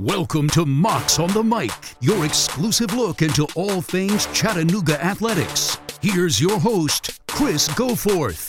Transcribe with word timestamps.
Welcome 0.00 0.48
to 0.50 0.64
Mocs 0.64 1.22
on 1.22 1.30
the 1.34 1.44
Mic, 1.44 1.70
your 2.00 2.24
exclusive 2.24 2.94
look 2.94 3.20
into 3.20 3.46
all 3.54 3.82
things 3.82 4.24
Chattanooga 4.28 4.98
athletics. 5.04 5.76
Here's 6.00 6.40
your 6.40 6.58
host, 6.58 7.20
Chris 7.26 7.68
Goforth. 7.68 8.48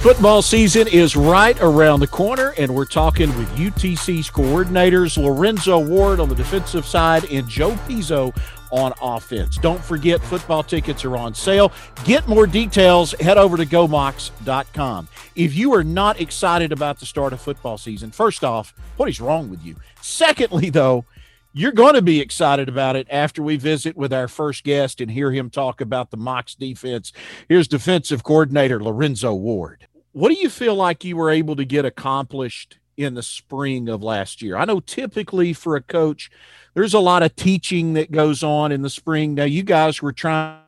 Football 0.00 0.42
season 0.42 0.86
is 0.88 1.16
right 1.16 1.58
around 1.62 2.00
the 2.00 2.06
corner, 2.06 2.52
and 2.58 2.74
we're 2.74 2.84
talking 2.84 3.34
with 3.38 3.48
UTC's 3.56 4.30
coordinators 4.30 5.16
Lorenzo 5.16 5.78
Ward 5.78 6.20
on 6.20 6.28
the 6.28 6.34
defensive 6.34 6.84
side 6.84 7.24
and 7.32 7.48
Joe 7.48 7.70
Pizzo 7.88 8.36
on 8.70 8.92
offense. 9.00 9.56
Don't 9.58 9.82
forget, 9.82 10.20
football 10.20 10.62
tickets 10.62 11.04
are 11.04 11.16
on 11.16 11.34
sale. 11.34 11.72
Get 12.04 12.28
more 12.28 12.46
details, 12.46 13.12
head 13.20 13.38
over 13.38 13.56
to 13.56 13.66
gomocs.com. 13.66 15.08
If 15.36 15.54
you 15.54 15.74
are 15.74 15.84
not 15.84 16.20
excited 16.20 16.72
about 16.72 17.00
the 17.00 17.06
start 17.06 17.32
of 17.32 17.40
football 17.40 17.78
season, 17.78 18.10
first 18.10 18.44
off, 18.44 18.74
what 18.96 19.08
is 19.08 19.20
wrong 19.20 19.50
with 19.50 19.64
you? 19.64 19.76
Secondly, 20.00 20.70
though, 20.70 21.04
you're 21.52 21.72
going 21.72 21.94
to 21.94 22.02
be 22.02 22.20
excited 22.20 22.68
about 22.68 22.96
it 22.96 23.06
after 23.10 23.42
we 23.42 23.56
visit 23.56 23.96
with 23.96 24.12
our 24.12 24.28
first 24.28 24.64
guest 24.64 25.00
and 25.00 25.10
hear 25.10 25.32
him 25.32 25.50
talk 25.50 25.80
about 25.80 26.10
the 26.10 26.18
Mocs 26.18 26.56
defense. 26.56 27.12
Here's 27.48 27.66
defensive 27.66 28.22
coordinator 28.22 28.82
Lorenzo 28.82 29.34
Ward. 29.34 29.86
What 30.12 30.28
do 30.28 30.34
you 30.34 30.50
feel 30.50 30.74
like 30.74 31.04
you 31.04 31.16
were 31.16 31.30
able 31.30 31.56
to 31.56 31.64
get 31.64 31.84
accomplished 31.84 32.77
in 32.98 33.14
the 33.14 33.22
spring 33.22 33.88
of 33.88 34.02
last 34.02 34.42
year? 34.42 34.56
I 34.56 34.64
know 34.64 34.80
typically 34.80 35.52
for 35.52 35.76
a 35.76 35.82
coach, 35.82 36.30
there's 36.74 36.94
a 36.94 36.98
lot 36.98 37.22
of 37.22 37.34
teaching 37.36 37.94
that 37.94 38.10
goes 38.10 38.42
on 38.42 38.72
in 38.72 38.82
the 38.82 38.90
spring. 38.90 39.34
Now, 39.34 39.44
you 39.44 39.62
guys 39.62 40.02
were 40.02 40.12
trying 40.12 40.60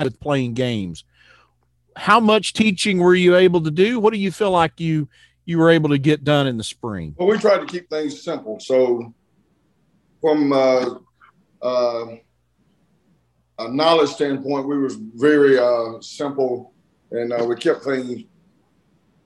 with 0.00 0.18
playing 0.18 0.54
games. 0.54 1.04
How 1.94 2.20
much 2.20 2.54
teaching 2.54 2.98
were 2.98 3.14
you 3.14 3.36
able 3.36 3.60
to 3.62 3.70
do? 3.70 4.00
What 4.00 4.14
do 4.14 4.18
you 4.18 4.32
feel 4.32 4.50
like 4.50 4.80
you 4.80 5.08
you 5.44 5.58
were 5.58 5.70
able 5.70 5.90
to 5.90 5.98
get 5.98 6.24
done 6.24 6.46
in 6.46 6.56
the 6.56 6.64
spring? 6.64 7.14
Well, 7.18 7.28
we 7.28 7.36
tried 7.36 7.58
to 7.58 7.66
keep 7.66 7.90
things 7.90 8.22
simple. 8.22 8.58
So, 8.60 9.12
from 10.20 10.52
uh, 10.52 10.94
uh, 11.60 12.06
a 13.58 13.68
knowledge 13.68 14.10
standpoint, 14.10 14.68
we 14.68 14.78
was 14.78 14.94
very 14.94 15.58
uh, 15.58 16.00
simple, 16.00 16.72
and 17.10 17.32
uh, 17.32 17.44
we 17.44 17.56
kept 17.56 17.84
things 17.84 18.24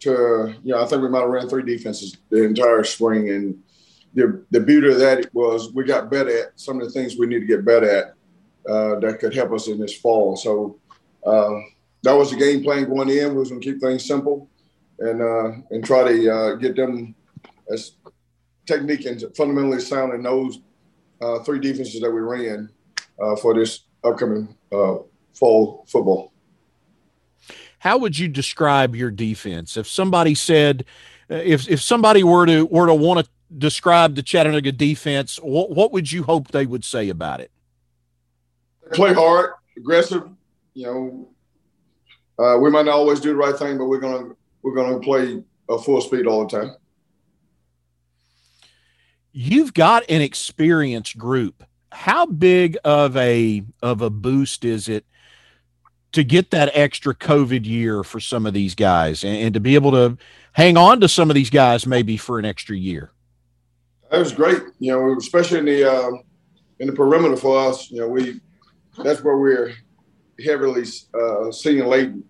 to 0.07 0.55
you 0.63 0.73
know. 0.73 0.83
I 0.83 0.87
think 0.87 1.03
we 1.03 1.09
might 1.09 1.21
have 1.21 1.29
ran 1.29 1.49
three 1.49 1.63
defenses 1.63 2.17
the 2.31 2.45
entire 2.45 2.85
spring, 2.85 3.29
and 3.31 3.63
the, 4.15 4.45
the 4.51 4.61
beauty 4.61 4.89
of 4.89 4.99
that 4.99 5.29
was 5.35 5.73
we 5.73 5.85
got 5.85 6.11
better 6.11 6.31
at 6.31 6.59
some 6.59 6.81
of 6.81 6.87
the 6.87 6.93
things 6.93 7.17
we 7.17 7.27
need 7.27 7.41
to 7.41 7.47
get 7.47 7.65
better 7.65 7.89
at 7.89 8.05
uh, 8.69 8.99
that 9.01 9.19
could 9.21 9.35
help 9.35 9.53
us 9.53 9.69
in 9.69 9.79
this 9.79 9.97
fall. 9.97 10.37
So 10.37 10.79
uh, 11.25 11.61
that 12.03 12.15
was 12.15 12.31
the 12.31 12.37
game 12.37 12.63
plan 12.63 12.89
going 12.89 13.11
in. 13.11 13.35
We 13.35 13.39
was 13.41 13.51
going 13.51 13.61
to 13.61 13.73
keep 13.73 13.81
things 13.81 14.05
simple 14.05 14.49
and 14.99 15.21
uh, 15.21 15.51
and 15.71 15.85
try 15.85 16.11
to 16.11 16.33
uh, 16.33 16.55
get 16.55 16.77
them 16.77 17.15
as 17.71 17.93
technique 18.67 19.05
and 19.05 19.23
fundamentally 19.37 19.81
sound 19.81 20.15
in 20.15 20.23
those 20.23 20.61
uh, 21.21 21.41
three 21.41 21.61
defenses 21.61 22.01
that 22.01 22.11
we 22.11 22.21
ran 22.21 22.71
uh, 23.23 23.37
for 23.37 23.55
this 23.55 23.85
upcoming 24.05 24.55
fall 25.35 25.85
football. 25.89 26.33
How 27.87 27.99
would 27.99 28.19
you 28.19 28.27
describe 28.27 28.97
your 28.97 29.13
defense 29.13 29.77
if 29.77 29.87
somebody 29.87 30.35
said? 30.35 30.85
If, 31.29 31.69
if 31.69 31.81
somebody 31.81 32.25
were 32.25 32.45
to 32.45 32.67
were 32.67 32.89
to 32.89 32.95
want 32.95 33.25
to 33.25 33.31
describe 33.57 34.17
the 34.17 34.25
Chattanooga 34.25 34.73
defense, 34.73 35.37
what, 35.37 35.71
what 35.71 35.93
would 35.93 36.11
you 36.11 36.25
hope 36.25 36.49
they 36.49 36.67
would 36.67 36.85
say 36.85 37.11
about 37.11 37.39
it? 37.39 37.53
Play 38.93 39.15
hard, 39.15 39.53
aggressive. 39.77 40.29
You 40.75 40.87
know, 40.87 42.45
uh, 42.45 42.59
we 42.59 42.71
might 42.71 42.87
not 42.87 42.97
always 42.97 43.21
do 43.21 43.29
the 43.29 43.37
right 43.37 43.57
thing, 43.57 43.79
but 43.79 43.85
we're 43.85 44.01
gonna 44.01 44.35
we're 44.63 44.75
gonna 44.75 44.99
play 44.99 45.45
a 45.69 45.79
full 45.79 46.01
speed 46.01 46.27
all 46.27 46.45
the 46.45 46.59
time. 46.59 46.75
You've 49.31 49.75
got 49.75 50.03
an 50.09 50.23
experienced 50.23 51.19
group. 51.19 51.63
How 51.93 52.27
big 52.27 52.79
of 52.83 53.17
a 53.17 53.63
of 53.81 54.03
a 54.03 54.11
boost 54.11 54.65
is 54.65 54.89
it 54.89 55.07
to 56.17 56.25
get 56.25 56.51
that 56.51 56.71
extra 56.73 57.15
COVID 57.15 57.67
year 57.67 58.03
for 58.03 58.21
some 58.21 58.47
of 58.47 58.55
these 58.55 58.75
guys 58.75 59.23
and, 59.23 59.37
and 59.37 59.55
to 59.55 59.61
be 59.61 59.75
able 59.75 59.91
to 59.91 60.17
hang 60.53 60.79
on 60.79 60.99
to 61.01 61.09
some 61.09 61.31
of 61.31 61.35
these 61.35 61.51
guys 61.51 61.87
maybe 61.87 62.17
for 62.17 62.39
an 62.39 62.47
extra 62.47 62.75
year? 62.75 63.11
That 64.11 64.19
was 64.19 64.33
great. 64.33 64.63
You 64.79 64.93
know, 64.93 65.17
especially 65.19 65.59
in 65.59 65.67
the 65.67 65.93
uh, 65.93 66.11
in 66.79 66.87
the 66.87 66.95
perimeter 66.95 67.37
for 67.37 67.69
us. 67.69 67.91
You 67.91 68.01
know, 68.01 68.09
we 68.09 68.41
that's 69.05 69.23
where 69.23 69.37
we're 69.37 69.75
heavily 70.43 70.85
uh, 71.13 71.53
senior 71.53 71.87
laden. 71.87 72.25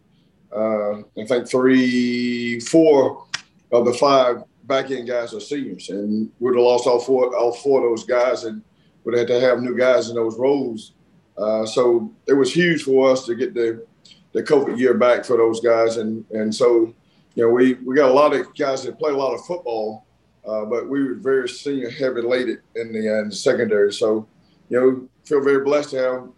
Uh, 0.50 1.02
I 1.16 1.24
think 1.28 1.48
three, 1.48 2.58
four 2.58 3.24
of 3.70 3.84
the 3.84 3.92
five 3.92 4.42
back 4.64 4.90
end 4.90 5.06
guys 5.06 5.32
are 5.32 5.38
seniors, 5.38 5.90
and 5.90 6.28
we'd 6.40 6.56
have 6.56 6.64
lost 6.64 6.88
all 6.88 6.98
four 6.98 7.36
all 7.36 7.52
four 7.52 7.84
of 7.84 7.90
those 7.90 8.04
guys, 8.04 8.42
and 8.42 8.62
would 9.04 9.16
have 9.16 9.28
to 9.28 9.40
have 9.40 9.60
new 9.60 9.78
guys 9.78 10.08
in 10.08 10.16
those 10.16 10.36
roles. 10.36 10.95
Uh, 11.38 11.66
so 11.66 12.12
it 12.26 12.32
was 12.32 12.52
huge 12.52 12.82
for 12.82 13.10
us 13.10 13.26
to 13.26 13.34
get 13.34 13.54
the 13.54 13.84
the 14.32 14.42
COVID 14.42 14.78
year 14.78 14.94
back 14.94 15.24
for 15.24 15.36
those 15.36 15.60
guys, 15.60 15.96
and 15.96 16.24
and 16.30 16.54
so 16.54 16.94
you 17.34 17.44
know 17.44 17.50
we 17.50 17.74
we 17.74 17.94
got 17.94 18.10
a 18.10 18.14
lot 18.14 18.34
of 18.34 18.54
guys 18.56 18.84
that 18.84 18.98
play 18.98 19.12
a 19.12 19.16
lot 19.16 19.34
of 19.34 19.44
football 19.44 20.06
uh, 20.46 20.64
but 20.64 20.88
we 20.88 21.02
were 21.02 21.14
very 21.14 21.48
senior 21.48 21.90
heavy 21.90 22.24
weighted 22.24 22.58
in 22.76 22.92
the, 22.92 23.12
uh, 23.12 23.22
in 23.22 23.28
the 23.30 23.34
secondary. 23.34 23.92
So, 23.92 24.28
you 24.68 24.80
know, 24.80 25.08
feel 25.24 25.42
very 25.42 25.64
blessed 25.64 25.90
to 25.90 25.96
have 25.96 26.28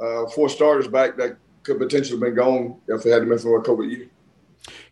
uh, 0.00 0.30
four 0.30 0.48
starters 0.48 0.86
back 0.86 1.16
that 1.16 1.38
could 1.62 1.78
potentially 1.78 2.16
have 2.16 2.20
been 2.20 2.34
gone 2.34 2.78
if 2.88 3.06
it 3.06 3.10
hadn't 3.10 3.28
been 3.28 3.38
for 3.38 3.58
a 3.58 3.62
COVID 3.62 3.90
year. 3.90 4.08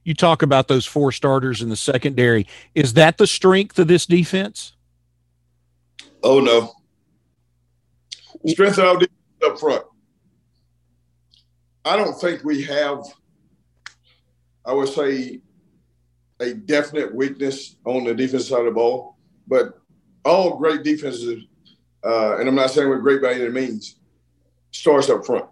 You 0.04 0.14
talk 0.14 0.42
about 0.42 0.68
those 0.68 0.86
four 0.86 1.12
starters 1.12 1.60
in 1.60 1.68
the 1.68 1.76
secondary. 1.76 2.46
Is 2.74 2.94
that 2.94 3.18
the 3.18 3.26
strength 3.26 3.78
of 3.78 3.88
this 3.88 4.06
defense? 4.06 4.72
Oh 6.22 6.40
no. 6.40 6.72
Strength 8.46 8.78
of 8.78 8.84
our 8.84 8.94
defense 8.94 9.15
up 9.46 9.58
front. 9.58 9.84
I 11.84 11.96
don't 11.96 12.18
think 12.20 12.44
we 12.44 12.64
have. 12.64 13.04
I 14.64 14.72
would 14.72 14.88
say 14.88 15.40
a 16.40 16.54
definite 16.54 17.14
weakness 17.14 17.76
on 17.84 18.04
the 18.04 18.14
defensive 18.14 18.48
side 18.48 18.60
of 18.60 18.66
the 18.66 18.70
ball, 18.72 19.16
but 19.46 19.78
all 20.24 20.58
great 20.58 20.82
defenses, 20.82 21.44
uh, 22.04 22.38
and 22.38 22.48
I'm 22.48 22.54
not 22.54 22.70
saying 22.70 22.88
we're 22.88 22.98
great 22.98 23.22
by 23.22 23.34
any 23.34 23.48
means, 23.48 23.96
starts 24.72 25.08
up 25.08 25.24
front. 25.24 25.46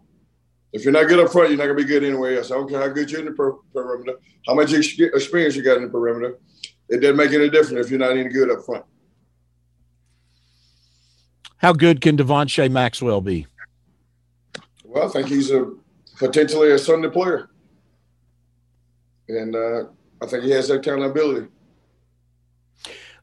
If 0.72 0.82
you're 0.82 0.92
not 0.92 1.06
good 1.06 1.20
up 1.20 1.30
front, 1.30 1.50
you're 1.50 1.58
not 1.58 1.66
gonna 1.66 1.76
be 1.76 1.84
good 1.84 2.02
anywhere 2.02 2.36
else. 2.36 2.50
I 2.50 2.54
don't 2.56 2.68
care 2.68 2.80
how 2.80 2.88
good 2.88 3.10
you're 3.10 3.20
in 3.20 3.26
the 3.26 3.32
per- 3.32 3.56
perimeter, 3.72 4.18
how 4.46 4.54
much 4.54 4.72
experience 4.72 5.54
you 5.54 5.62
got 5.62 5.76
in 5.76 5.84
the 5.84 5.88
perimeter. 5.88 6.38
It 6.88 6.98
doesn't 6.98 7.16
make 7.16 7.32
any 7.32 7.48
difference 7.48 7.86
if 7.86 7.90
you're 7.90 8.00
not 8.00 8.16
any 8.16 8.28
good 8.28 8.50
up 8.50 8.64
front. 8.64 8.84
How 11.58 11.72
good 11.72 12.00
can 12.00 12.16
Devontae 12.16 12.70
Maxwell 12.70 13.20
be? 13.20 13.46
Well, 14.94 15.08
I 15.08 15.10
think 15.10 15.26
he's 15.26 15.50
a 15.50 15.72
potentially 16.18 16.70
a 16.70 16.78
Sunday 16.78 17.10
player, 17.10 17.50
and 19.28 19.56
uh, 19.56 19.86
I 20.22 20.26
think 20.26 20.44
he 20.44 20.52
has 20.52 20.68
that 20.68 20.84
kind 20.84 21.02
of 21.02 21.10
ability. 21.10 21.48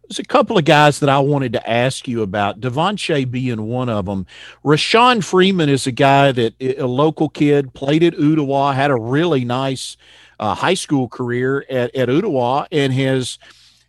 There's 0.04 0.20
a 0.20 0.24
couple 0.26 0.58
of 0.58 0.66
guys 0.66 1.00
that 1.00 1.08
I 1.08 1.20
wanted 1.20 1.54
to 1.54 1.70
ask 1.70 2.10
you 2.10 2.24
about. 2.24 2.60
Devontae 2.60 3.32
being 3.32 3.68
one 3.68 3.88
of 3.88 4.06
them. 4.06 4.26
Rashawn 4.66 5.24
Freeman 5.24 5.70
is 5.70 5.88
a 5.88 5.94
guy 5.94 6.34
that 6.34 6.54
a 6.62 6.86
local 6.86 7.30
kid 7.30 7.74
played 7.74 8.04
at 8.04 8.16
Ooltewah, 8.16 8.76
had 8.76 8.92
a 8.92 9.00
really 9.00 9.46
nice 9.46 9.96
uh, 10.42 10.54
high 10.54 10.74
school 10.74 11.08
career 11.08 11.66
at, 11.70 11.96
at 11.96 12.10
Ooltewah, 12.10 12.68
and 12.74 12.92
has 12.92 13.40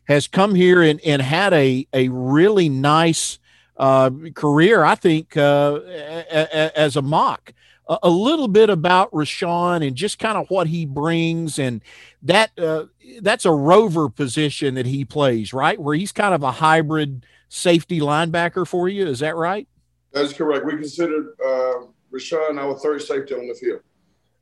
has 0.04 0.28
come 0.28 0.54
here 0.54 0.82
and, 0.82 1.00
and 1.04 1.20
had 1.20 1.52
a 1.52 1.88
a 1.92 2.08
really 2.10 2.68
nice 2.68 3.40
uh, 3.76 4.10
career. 4.36 4.84
I 4.84 4.94
think 4.94 5.36
uh, 5.36 5.80
a, 5.84 6.24
a, 6.30 6.78
as 6.78 6.94
a 6.94 7.02
Moc 7.02 7.52
a, 7.88 8.10
little 8.10 8.48
bit 8.48 8.70
about 8.70 9.10
Rashawn 9.12 9.86
and 9.86 9.96
just 9.96 10.18
kind 10.18 10.38
of 10.38 10.48
what 10.48 10.66
he 10.66 10.86
brings, 10.86 11.58
and 11.58 11.82
that 12.22 12.50
uh, 12.58 12.86
that's 13.20 13.44
a 13.44 13.50
rover 13.50 14.08
position 14.08 14.74
that 14.74 14.86
he 14.86 15.04
plays, 15.04 15.52
right? 15.52 15.78
Where 15.78 15.94
he's 15.94 16.12
kind 16.12 16.34
of 16.34 16.42
a 16.42 16.52
hybrid 16.52 17.26
safety 17.48 18.00
linebacker 18.00 18.66
for 18.66 18.88
you. 18.88 19.06
Is 19.06 19.18
that 19.20 19.36
right? 19.36 19.68
That's 20.12 20.32
correct. 20.32 20.64
We 20.64 20.72
considered 20.72 21.34
uh, 21.44 21.86
Rashawn 22.12 22.58
our 22.58 22.78
third 22.78 23.02
safety 23.02 23.34
on 23.34 23.48
the 23.48 23.54
field. 23.54 23.80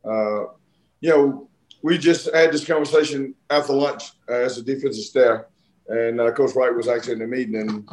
Uh, 0.04 0.52
you 1.00 1.10
know, 1.10 1.48
we 1.82 1.96
just 1.96 2.32
had 2.34 2.52
this 2.52 2.64
conversation 2.64 3.34
after 3.48 3.72
lunch 3.72 4.12
uh, 4.28 4.34
as 4.34 4.58
a 4.58 4.62
defensive 4.62 5.04
staff, 5.04 5.42
and 5.88 6.20
uh, 6.20 6.30
Coach 6.32 6.54
Wright 6.54 6.74
was 6.74 6.88
actually 6.88 7.14
in 7.14 7.18
the 7.20 7.26
meeting, 7.26 7.56
and 7.56 7.88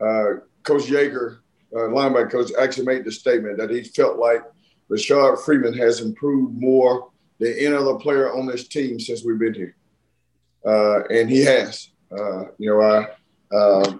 uh, 0.00 0.40
Coach 0.62 0.84
Yeager, 0.84 1.38
uh, 1.74 1.88
linebacker 1.88 2.30
coach, 2.30 2.50
actually 2.60 2.86
made 2.86 3.04
the 3.04 3.12
statement 3.12 3.58
that 3.58 3.70
he 3.70 3.82
felt 3.82 4.18
like 4.18 4.42
Rashard 4.92 5.42
Freeman 5.42 5.72
has 5.74 6.00
improved 6.00 6.54
more 6.60 7.10
than 7.38 7.54
any 7.54 7.74
other 7.74 7.94
player 7.94 8.32
on 8.32 8.46
this 8.46 8.68
team 8.68 9.00
since 9.00 9.24
we've 9.24 9.38
been 9.38 9.54
here. 9.54 9.74
Uh, 10.64 11.04
and 11.08 11.30
he 11.30 11.42
has. 11.44 11.88
Uh, 12.10 12.44
you 12.58 12.70
know, 12.70 12.80
I, 12.80 13.54
uh, 13.54 13.94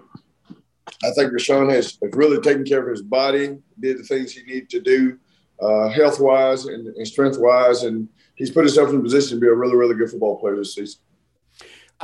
I 1.03 1.11
think 1.15 1.33
Rashawn 1.33 1.73
has, 1.73 1.97
really 2.13 2.39
taken 2.41 2.63
care 2.63 2.83
of 2.83 2.89
his 2.89 3.01
body, 3.01 3.57
did 3.79 3.97
the 3.97 4.03
things 4.03 4.33
he 4.33 4.43
needed 4.43 4.69
to 4.69 4.81
do 4.81 5.17
uh, 5.59 5.89
health 5.89 6.19
wise 6.19 6.65
and, 6.65 6.87
and 6.87 7.07
strength 7.07 7.39
wise. 7.39 7.83
And 7.83 8.07
he's 8.35 8.51
put 8.51 8.65
himself 8.65 8.89
in 8.91 8.97
a 8.97 9.01
position 9.01 9.37
to 9.37 9.41
be 9.41 9.47
a 9.47 9.53
really, 9.53 9.75
really 9.75 9.95
good 9.95 10.11
football 10.11 10.39
player 10.39 10.55
this 10.55 10.75
season. 10.75 10.99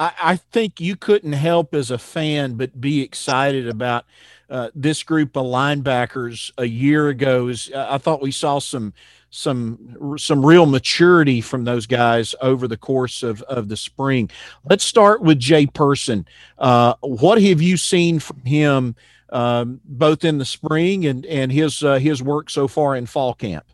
I 0.02 0.38
think 0.38 0.80
you 0.80 0.96
couldn't 0.96 1.34
help 1.34 1.74
as 1.74 1.92
a 1.92 1.98
fan 1.98 2.54
but 2.54 2.80
be 2.80 3.02
excited 3.02 3.68
about 3.68 4.06
uh, 4.50 4.70
this 4.74 5.04
group 5.04 5.36
of 5.36 5.46
linebackers 5.46 6.52
a 6.58 6.66
year 6.66 7.10
ago. 7.10 7.48
Is 7.48 7.72
I 7.76 7.98
thought 7.98 8.22
we 8.22 8.32
saw 8.32 8.60
some 8.60 8.94
some 9.30 10.16
some 10.18 10.46
real 10.46 10.66
maturity 10.66 11.42
from 11.42 11.64
those 11.64 11.86
guys 11.86 12.34
over 12.42 12.68
the 12.68 12.78
course 12.78 13.24
of, 13.24 13.42
of 13.44 13.70
the 13.70 13.78
spring. 13.78 14.30
Let's 14.68 14.84
start 14.84 15.22
with 15.22 15.40
Jay 15.40 15.68
Person. 15.68 16.28
Uh, 16.58 16.96
what 17.02 17.42
have 17.42 17.62
you 17.62 17.78
seen 17.78 18.20
from 18.20 18.42
him 18.42 18.96
um, 19.32 19.80
both 19.86 20.26
in 20.26 20.38
the 20.40 20.46
spring 20.46 21.06
and 21.06 21.26
and 21.26 21.52
his 21.52 21.84
uh, 21.84 22.00
his 22.00 22.22
work 22.24 22.50
so 22.50 22.68
far 22.68 22.96
in 22.96 23.06
fall 23.06 23.34
camp? 23.34 23.66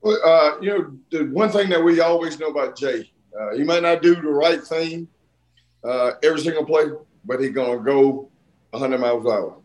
Well, 0.00 0.18
uh, 0.24 0.60
you 0.60 0.70
know, 0.70 0.92
the 1.10 1.24
one 1.32 1.50
thing 1.50 1.68
that 1.70 1.82
we 1.82 2.00
always 2.00 2.38
know 2.38 2.48
about 2.48 2.76
Jay, 2.76 3.10
uh, 3.38 3.54
he 3.54 3.64
might 3.64 3.82
not 3.82 4.02
do 4.02 4.14
the 4.14 4.22
right 4.22 4.62
thing 4.62 5.08
uh, 5.84 6.12
every 6.22 6.40
single 6.40 6.64
play, 6.64 6.84
but 7.24 7.40
he's 7.40 7.52
gonna 7.52 7.78
go 7.78 8.30
100 8.70 8.98
miles 8.98 9.24
an 9.24 9.30
hour. 9.30 9.56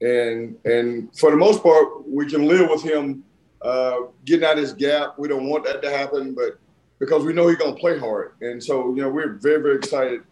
And 0.00 0.56
and 0.64 1.16
for 1.16 1.30
the 1.30 1.36
most 1.36 1.62
part, 1.62 2.08
we 2.08 2.26
can 2.26 2.46
live 2.46 2.70
with 2.70 2.82
him 2.82 3.24
uh, 3.62 4.00
getting 4.24 4.44
out 4.44 4.56
his 4.56 4.72
gap. 4.72 5.18
We 5.18 5.28
don't 5.28 5.48
want 5.48 5.64
that 5.64 5.82
to 5.82 5.90
happen, 5.90 6.34
but 6.34 6.58
because 6.98 7.24
we 7.24 7.32
know 7.32 7.48
he's 7.48 7.58
gonna 7.58 7.76
play 7.76 7.98
hard, 7.98 8.32
and 8.40 8.62
so 8.62 8.94
you 8.94 9.02
know 9.02 9.10
we're 9.10 9.34
very 9.34 9.62
very 9.62 9.76
excited 9.76 10.22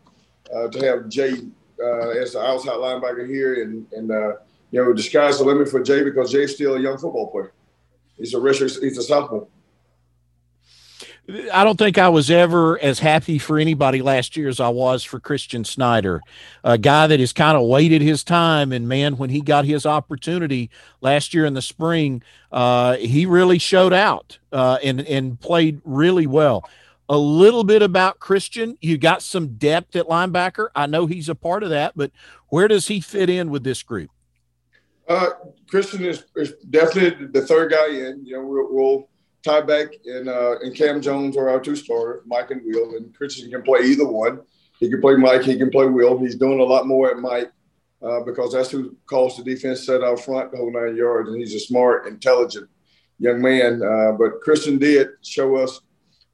uh, 0.54 0.68
to 0.68 0.86
have 0.86 1.08
Jay 1.08 1.34
uh, 1.82 2.08
as 2.10 2.32
the 2.32 2.40
outside 2.40 2.76
linebacker 2.76 3.28
here, 3.28 3.62
and 3.62 3.86
and 3.92 4.10
uh, 4.10 4.36
you 4.70 4.82
know 4.82 4.92
the 4.92 5.02
sky's 5.02 5.38
the 5.38 5.44
limit 5.44 5.68
for 5.68 5.82
Jay 5.82 6.02
because 6.02 6.32
Jay's 6.32 6.54
still 6.54 6.76
a 6.76 6.80
young 6.80 6.96
football 6.96 7.30
player. 7.30 7.52
He's 8.16 8.34
a 8.34 8.40
he's 8.80 8.98
a 8.98 9.02
sophomore. 9.02 9.48
I 11.52 11.62
don't 11.62 11.76
think 11.76 11.98
I 11.98 12.08
was 12.08 12.30
ever 12.30 12.78
as 12.78 13.00
happy 13.00 13.38
for 13.38 13.58
anybody 13.58 14.00
last 14.00 14.34
year 14.34 14.48
as 14.48 14.60
I 14.60 14.70
was 14.70 15.04
for 15.04 15.20
Christian 15.20 15.62
Snyder, 15.62 16.22
a 16.64 16.78
guy 16.78 17.06
that 17.06 17.20
has 17.20 17.34
kind 17.34 17.58
of 17.58 17.66
waited 17.66 18.00
his 18.00 18.25
time. 18.25 18.72
And 18.72 18.88
man, 18.88 19.19
when 19.19 19.28
he 19.28 19.42
got 19.42 19.66
his 19.66 19.84
opportunity 19.84 20.70
last 21.02 21.34
year 21.34 21.44
in 21.44 21.52
the 21.52 21.60
spring, 21.60 22.22
uh, 22.50 22.96
he 22.96 23.26
really 23.26 23.58
showed 23.58 23.92
out 23.92 24.38
uh, 24.52 24.78
and 24.82 25.00
and 25.02 25.38
played 25.38 25.82
really 25.84 26.26
well. 26.26 26.69
A 27.10 27.19
little 27.19 27.64
bit 27.64 27.82
about 27.82 28.20
Christian. 28.20 28.78
You 28.80 28.96
got 28.96 29.22
some 29.22 29.56
depth 29.56 29.96
at 29.96 30.06
linebacker. 30.06 30.69
I 30.75 30.86
know 30.86 31.04
he's 31.06 31.28
a 31.28 31.34
part 31.34 31.62
of 31.62 31.70
that, 31.70 31.92
but 31.94 32.10
where 32.48 32.69
does 32.69 32.88
he 32.88 33.00
fit 33.00 33.28
in 33.28 33.50
with 33.50 33.64
this 33.64 33.82
group? 33.82 34.10
Uh, 35.06 35.30
Christian 35.69 36.04
is, 36.04 36.25
is, 36.36 36.52
definitely 36.69 37.26
the 37.26 37.46
third 37.46 37.70
guy 37.70 37.86
in. 37.86 38.26
You 38.26 38.36
know, 38.36 38.44
we'll, 38.44 38.69
we'll 38.70 39.08
Ty 39.44 39.62
Beck 39.62 39.88
and 40.05 40.29
uh, 40.29 40.58
and 40.61 40.75
Cam 40.75 41.00
Jones 41.00 41.37
are 41.37 41.49
our 41.49 41.61
two 41.61 41.76
starters, 41.76 42.23
Mike 42.26 42.50
and 42.50 42.62
Will, 42.64 42.96
and 42.96 43.14
Christian 43.14 43.50
can 43.50 43.62
play 43.62 43.81
either 43.81 44.06
one. 44.06 44.40
He 44.81 44.88
can 44.90 45.00
play 45.00 45.17
Mike, 45.17 45.43
he 45.43 45.56
can 45.56 45.70
play 45.70 45.87
Will. 45.87 46.19
He's 46.19 46.37
doing 46.37 46.61
a 46.61 46.64
lot 46.64 46.87
more 46.87 47.11
at 47.11 47.19
Mike 47.19 47.50
uh, 48.02 48.20
because 48.20 48.52
that's 48.52 48.70
who 48.70 48.96
calls 49.06 49.37
the 49.37 49.44
defense 49.44 49.85
set 49.85 50.02
out 50.02 50.20
front 50.20 50.50
the 50.50 50.58
whole 50.58 50.73
nine 50.73 50.96
yards, 50.96 51.31
and 51.31 51.38
he's 51.38 51.55
a 51.55 51.61
smart, 51.61 52.06
intelligent 52.06 52.69
young 53.19 53.40
man. 53.40 53.82
Uh, 53.82 54.12
but 54.12 54.40
Christian 54.40 54.79
did 54.79 55.08
show 55.23 55.56
us, 55.56 55.81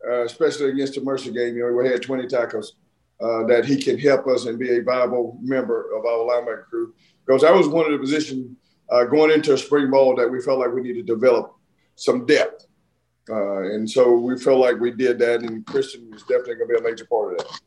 uh, 0.06 0.24
especially 0.24 0.70
against 0.70 0.94
the 0.94 1.00
Mercer 1.00 1.30
game, 1.30 1.56
you 1.56 1.66
know, 1.66 1.72
we 1.72 1.88
had 1.88 2.02
20 2.02 2.26
tackles, 2.26 2.74
uh, 3.20 3.44
that 3.44 3.64
he 3.64 3.80
can 3.82 3.98
help 3.98 4.26
us 4.26 4.44
and 4.46 4.58
be 4.58 4.76
a 4.76 4.82
viable 4.82 5.38
member 5.42 5.94
of 5.96 6.04
our 6.04 6.18
linebacker 6.18 6.66
crew. 6.66 6.94
Because 7.24 7.42
that 7.42 7.54
was 7.54 7.68
one 7.68 7.86
of 7.86 7.92
the 7.92 7.98
positions 7.98 8.56
uh, 8.90 9.04
going 9.04 9.30
into 9.30 9.54
a 9.54 9.58
spring 9.58 9.90
ball 9.90 10.14
that 10.16 10.30
we 10.30 10.40
felt 10.42 10.58
like 10.58 10.72
we 10.72 10.82
needed 10.82 11.06
to 11.06 11.14
develop 11.14 11.54
some 11.96 12.26
depth. 12.26 12.66
Uh, 13.28 13.62
and 13.62 13.90
so 13.90 14.12
we 14.14 14.38
felt 14.38 14.60
like 14.60 14.78
we 14.78 14.90
did 14.90 15.18
that, 15.18 15.40
and 15.40 15.64
Christian 15.66 16.10
was 16.10 16.22
definitely 16.22 16.56
going 16.56 16.68
to 16.68 16.74
be 16.74 16.80
a 16.80 16.90
major 16.90 17.06
part 17.06 17.32
of 17.32 17.38
that. 17.38 17.60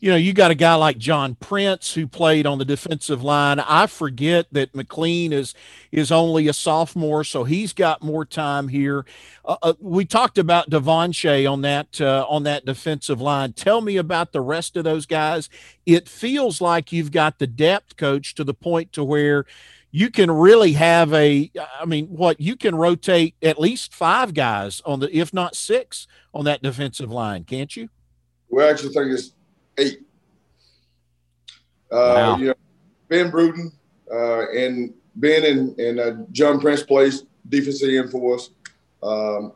You 0.00 0.10
know, 0.10 0.16
you 0.16 0.32
got 0.32 0.50
a 0.50 0.56
guy 0.56 0.74
like 0.74 0.98
John 0.98 1.36
Prince 1.36 1.94
who 1.94 2.06
played 2.06 2.46
on 2.46 2.58
the 2.58 2.64
defensive 2.64 3.22
line. 3.22 3.60
I 3.60 3.86
forget 3.86 4.46
that 4.52 4.74
McLean 4.74 5.32
is 5.32 5.54
is 5.92 6.10
only 6.10 6.48
a 6.48 6.52
sophomore, 6.52 7.22
so 7.22 7.44
he's 7.44 7.72
got 7.72 8.02
more 8.02 8.24
time 8.24 8.68
here. 8.68 9.04
Uh, 9.44 9.56
uh, 9.62 9.74
we 9.78 10.04
talked 10.04 10.38
about 10.38 10.70
Devonshea 10.70 11.46
on 11.46 11.62
that 11.62 12.00
uh, 12.00 12.26
on 12.28 12.42
that 12.44 12.64
defensive 12.64 13.20
line. 13.20 13.52
Tell 13.52 13.80
me 13.80 13.96
about 13.96 14.32
the 14.32 14.40
rest 14.40 14.76
of 14.76 14.84
those 14.84 15.06
guys. 15.06 15.48
It 15.86 16.08
feels 16.08 16.60
like 16.60 16.92
you've 16.92 17.12
got 17.12 17.38
the 17.38 17.46
depth 17.46 17.96
coach 17.96 18.34
to 18.34 18.44
the 18.44 18.54
point 18.54 18.92
to 18.94 19.04
where 19.04 19.44
you 19.92 20.10
can 20.10 20.30
really 20.30 20.72
have 20.72 21.12
a 21.12 21.50
i 21.78 21.84
mean 21.84 22.06
what 22.06 22.40
you 22.40 22.56
can 22.56 22.74
rotate 22.74 23.36
at 23.42 23.60
least 23.60 23.94
five 23.94 24.34
guys 24.34 24.80
on 24.84 24.98
the 24.98 25.16
if 25.16 25.32
not 25.32 25.54
six 25.54 26.08
on 26.34 26.46
that 26.46 26.62
defensive 26.62 27.12
line 27.12 27.44
can't 27.44 27.76
you? 27.76 27.88
We 28.50 28.62
actually 28.64 28.92
think 28.92 29.12
it's 29.12 29.32
eight. 29.78 30.00
Uh, 31.90 32.36
you 32.40 32.46
know 32.48 32.54
ben 33.08 33.30
bruden 33.30 33.70
uh, 34.10 34.50
and 34.50 34.94
ben 35.16 35.44
and, 35.44 35.78
and 35.78 36.00
uh, 36.00 36.12
john 36.32 36.58
prince 36.58 36.82
plays 36.82 37.24
defensive 37.48 37.90
end 37.90 38.10
for 38.10 38.36
us. 38.36 38.50
Um, 39.02 39.52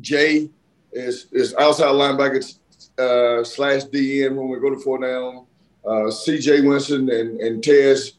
jay 0.00 0.50
is 0.92 1.26
is 1.32 1.54
outside 1.54 1.86
linebacker 1.86 2.58
uh, 2.98 3.44
slash 3.44 3.84
dn 3.84 4.34
when 4.34 4.48
we 4.48 4.60
go 4.60 4.70
to 4.70 4.78
four 4.80 4.98
down. 4.98 5.46
Uh, 5.84 6.10
cj 6.10 6.68
winston 6.68 7.10
and, 7.10 7.40
and 7.40 7.64
tez 7.64 8.12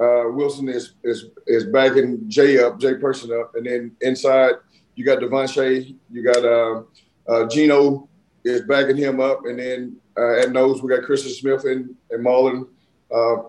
uh, 0.00 0.24
Wilson 0.28 0.68
is 0.68 0.94
is 1.02 1.26
is 1.46 1.64
backing 1.66 2.22
Jay 2.28 2.62
up, 2.62 2.78
Jay 2.78 2.94
Person 2.94 3.32
up, 3.32 3.54
and 3.54 3.66
then 3.66 3.92
inside 4.00 4.54
you 4.94 5.04
got 5.04 5.20
Devonshea, 5.20 5.94
you 6.10 6.24
got 6.24 6.44
uh, 6.44 6.82
uh, 7.28 7.46
Gino 7.48 8.08
is 8.44 8.62
backing 8.62 8.96
him 8.96 9.20
up, 9.20 9.44
and 9.44 9.58
then 9.58 9.96
uh, 10.16 10.40
at 10.40 10.52
nose 10.52 10.82
we 10.82 10.88
got 10.88 11.04
Christian 11.04 11.32
Smith 11.32 11.64
and 11.64 11.94
and 12.10 12.24
Marlon 12.24 12.68
uh, 13.12 13.42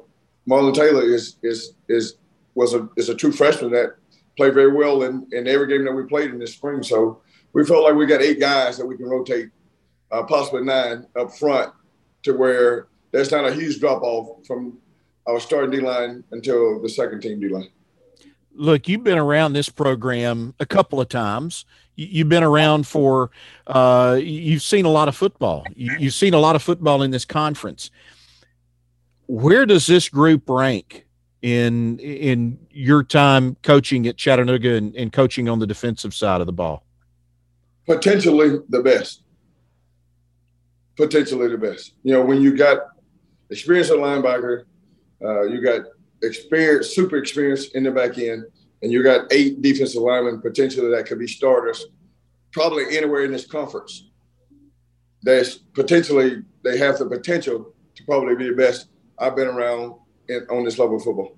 Marlon 0.47 0.73
Taylor 0.73 1.03
is 1.03 1.37
is 1.43 1.73
is 1.87 2.15
was 2.55 2.73
a 2.73 2.89
is 2.97 3.09
a 3.09 3.15
true 3.15 3.31
freshman 3.31 3.71
that 3.71 3.95
played 4.35 4.53
very 4.53 4.71
well 4.71 5.03
in 5.03 5.27
in 5.31 5.47
every 5.47 5.67
game 5.67 5.85
that 5.85 5.93
we 5.93 6.03
played 6.03 6.31
in 6.31 6.39
this 6.39 6.53
spring. 6.53 6.81
So 6.81 7.21
we 7.53 7.65
felt 7.65 7.83
like 7.83 7.95
we 7.95 8.05
got 8.05 8.21
eight 8.21 8.39
guys 8.39 8.77
that 8.77 8.85
we 8.85 8.97
can 8.97 9.07
rotate, 9.07 9.49
uh, 10.11 10.23
possibly 10.23 10.63
nine 10.63 11.05
up 11.15 11.31
front, 11.35 11.73
to 12.23 12.33
where 12.33 12.87
there's 13.11 13.31
not 13.31 13.45
a 13.45 13.53
huge 13.53 13.79
drop 13.79 14.01
off 14.01 14.45
from 14.45 14.77
I 15.29 15.31
was 15.31 15.43
starting 15.43 15.69
D 15.69 15.79
line 15.79 16.23
until 16.31 16.81
the 16.81 16.89
second 16.89 17.21
team 17.21 17.39
D 17.39 17.49
line. 17.49 17.69
Look, 18.55 18.87
you've 18.87 19.03
been 19.03 19.19
around 19.19 19.53
this 19.53 19.69
program 19.69 20.55
a 20.59 20.65
couple 20.65 20.99
of 20.99 21.07
times. 21.07 21.65
You've 21.95 22.29
been 22.29 22.43
around 22.43 22.87
for, 22.87 23.29
uh, 23.67 24.17
you've 24.19 24.63
seen 24.63 24.85
a 24.85 24.89
lot 24.89 25.07
of 25.07 25.15
football. 25.15 25.65
You've 25.75 26.15
seen 26.15 26.33
a 26.33 26.39
lot 26.39 26.55
of 26.55 26.63
football 26.63 27.03
in 27.03 27.11
this 27.11 27.25
conference. 27.25 27.91
Where 29.27 29.67
does 29.67 29.85
this 29.85 30.09
group 30.09 30.49
rank 30.49 31.05
in 31.43 31.99
in 31.99 32.57
your 32.71 33.03
time 33.03 33.55
coaching 33.61 34.07
at 34.07 34.17
Chattanooga 34.17 34.73
and, 34.73 34.95
and 34.95 35.13
coaching 35.13 35.47
on 35.47 35.59
the 35.59 35.67
defensive 35.67 36.15
side 36.15 36.41
of 36.41 36.47
the 36.47 36.53
ball? 36.53 36.83
Potentially 37.85 38.57
the 38.67 38.81
best. 38.81 39.21
Potentially 40.97 41.49
the 41.49 41.57
best. 41.57 41.93
You 42.01 42.13
know, 42.13 42.25
when 42.25 42.41
you 42.41 42.57
got 42.57 42.79
experienced 43.51 43.91
linebacker, 43.91 44.63
uh, 45.23 45.43
you 45.43 45.61
got 45.61 45.81
experience, 46.23 46.87
super 46.89 47.17
experience 47.17 47.69
in 47.69 47.83
the 47.83 47.91
back 47.91 48.17
end, 48.17 48.45
and 48.81 48.91
you 48.91 49.03
got 49.03 49.31
eight 49.31 49.61
defensive 49.61 50.01
linemen 50.01 50.41
potentially 50.41 50.89
that 50.91 51.05
could 51.05 51.19
be 51.19 51.27
starters, 51.27 51.85
probably 52.51 52.97
anywhere 52.97 53.23
in 53.23 53.31
this 53.31 53.45
conference. 53.45 54.09
That's 55.23 55.55
potentially 55.55 56.43
they 56.63 56.77
have 56.77 56.97
the 56.97 57.05
potential 57.05 57.73
to 57.95 58.03
probably 58.05 58.35
be 58.35 58.49
the 58.49 58.55
best 58.55 58.87
I've 59.17 59.35
been 59.35 59.47
around 59.47 59.95
in, 60.29 60.45
on 60.49 60.63
this 60.63 60.79
level 60.79 60.95
of 60.95 61.03
football. 61.03 61.37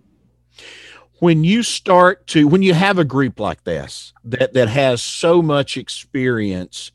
When 1.20 1.44
you 1.44 1.64
start 1.64 2.28
to 2.28 2.48
when 2.48 2.64
you 2.64 2.74
have 2.74 2.98
a 2.98 3.06
group 3.06 3.40
like 3.40 3.64
this 3.64 4.14
that 4.24 4.54
that 4.54 4.70
has 4.70 5.02
so 5.02 5.42
much 5.42 5.78
experience, 5.78 6.92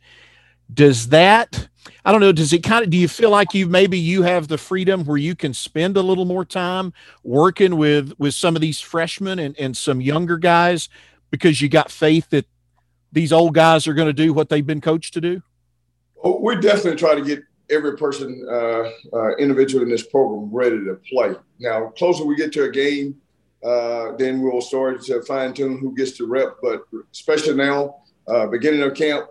does 0.72 1.08
that 1.08 1.68
I 2.04 2.12
don't 2.12 2.20
know. 2.20 2.32
Does 2.32 2.52
it 2.52 2.62
kind 2.62 2.84
of, 2.84 2.90
do 2.90 2.96
you 2.96 3.08
feel 3.08 3.30
like 3.30 3.54
you 3.54 3.66
maybe 3.66 3.98
you 3.98 4.22
have 4.22 4.48
the 4.48 4.58
freedom 4.58 5.04
where 5.04 5.16
you 5.16 5.34
can 5.34 5.54
spend 5.54 5.96
a 5.96 6.02
little 6.02 6.24
more 6.24 6.44
time 6.44 6.92
working 7.22 7.76
with, 7.76 8.12
with 8.18 8.34
some 8.34 8.54
of 8.54 8.62
these 8.62 8.80
freshmen 8.80 9.38
and, 9.38 9.58
and 9.58 9.76
some 9.76 10.00
younger 10.00 10.38
guys 10.38 10.88
because 11.30 11.60
you 11.60 11.68
got 11.68 11.90
faith 11.90 12.30
that 12.30 12.46
these 13.12 13.32
old 13.32 13.54
guys 13.54 13.86
are 13.86 13.94
going 13.94 14.08
to 14.08 14.12
do 14.12 14.32
what 14.32 14.48
they've 14.48 14.66
been 14.66 14.80
coached 14.80 15.14
to 15.14 15.20
do? 15.20 15.42
Oh, 16.22 16.40
we 16.40 16.56
definitely 16.56 16.96
trying 16.96 17.22
to 17.22 17.24
get 17.24 17.42
every 17.70 17.96
person, 17.96 18.46
uh, 18.50 18.90
uh, 19.12 19.36
individual 19.36 19.82
in 19.82 19.90
this 19.90 20.06
program 20.06 20.50
ready 20.52 20.76
to 20.76 21.00
play. 21.10 21.34
Now, 21.58 21.88
closer 21.98 22.24
we 22.24 22.36
get 22.36 22.52
to 22.52 22.64
a 22.64 22.70
game, 22.70 23.16
uh, 23.64 24.12
then 24.16 24.40
we'll 24.40 24.60
start 24.60 25.02
to 25.04 25.22
fine 25.22 25.52
tune 25.52 25.78
who 25.78 25.94
gets 25.94 26.12
to 26.18 26.26
rep. 26.26 26.58
But 26.62 26.82
especially 27.12 27.54
now, 27.54 27.96
uh, 28.28 28.46
beginning 28.46 28.82
of 28.82 28.94
camp, 28.94 29.28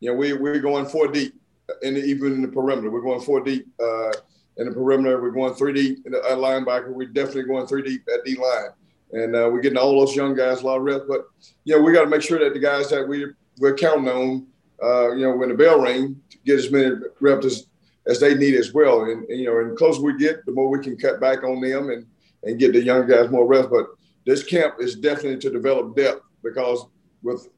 you 0.00 0.10
know, 0.10 0.16
we, 0.16 0.32
we're 0.32 0.58
going 0.58 0.86
four 0.86 1.08
deep 1.08 1.39
the, 1.82 2.04
even 2.04 2.32
in 2.34 2.42
the 2.42 2.48
perimeter. 2.48 2.90
We're 2.90 3.02
going 3.02 3.20
four 3.20 3.40
deep 3.40 3.66
uh, 3.80 4.12
in 4.56 4.68
the 4.68 4.72
perimeter. 4.72 5.20
We're 5.20 5.30
going 5.30 5.54
three 5.54 5.72
deep 5.72 6.06
in 6.06 6.12
the 6.12 6.20
uh, 6.20 6.36
linebacker. 6.36 6.92
We're 6.92 7.08
definitely 7.08 7.44
going 7.44 7.66
three 7.66 7.82
deep 7.82 8.02
at 8.12 8.24
D 8.24 8.36
line. 8.36 8.70
And 9.12 9.34
uh, 9.34 9.48
we're 9.50 9.60
getting 9.60 9.78
all 9.78 9.98
those 9.98 10.14
young 10.14 10.36
guys 10.36 10.62
a 10.62 10.66
lot 10.66 10.78
of 10.78 10.84
reps. 10.84 11.04
But, 11.08 11.26
you 11.64 11.76
know, 11.76 11.82
we 11.82 11.92
got 11.92 12.04
to 12.04 12.10
make 12.10 12.22
sure 12.22 12.38
that 12.38 12.52
the 12.52 12.60
guys 12.60 12.90
that 12.90 13.08
we, 13.08 13.26
we're 13.58 13.74
counting 13.74 14.08
on, 14.08 14.46
uh, 14.82 15.12
you 15.12 15.22
know, 15.22 15.36
when 15.36 15.48
the 15.48 15.54
bell 15.56 15.80
rings, 15.80 16.16
get 16.44 16.58
as 16.58 16.70
many 16.70 16.94
reps 17.20 17.46
as, 17.46 17.66
as 18.06 18.20
they 18.20 18.34
need 18.34 18.54
as 18.54 18.72
well. 18.72 19.04
And, 19.04 19.28
and, 19.28 19.40
you 19.40 19.46
know, 19.46 19.58
and 19.58 19.72
the 19.72 19.76
closer 19.76 20.00
we 20.00 20.16
get, 20.16 20.46
the 20.46 20.52
more 20.52 20.68
we 20.68 20.82
can 20.82 20.96
cut 20.96 21.20
back 21.20 21.42
on 21.42 21.60
them 21.60 21.90
and 21.90 22.06
and 22.42 22.58
get 22.58 22.72
the 22.72 22.82
young 22.82 23.06
guys 23.06 23.30
more 23.30 23.46
rest. 23.46 23.70
But 23.70 23.86
this 24.26 24.42
camp 24.42 24.76
is 24.78 24.94
definitely 24.94 25.38
to 25.38 25.50
develop 25.50 25.96
depth 25.96 26.22
because 26.42 26.86
with 27.22 27.48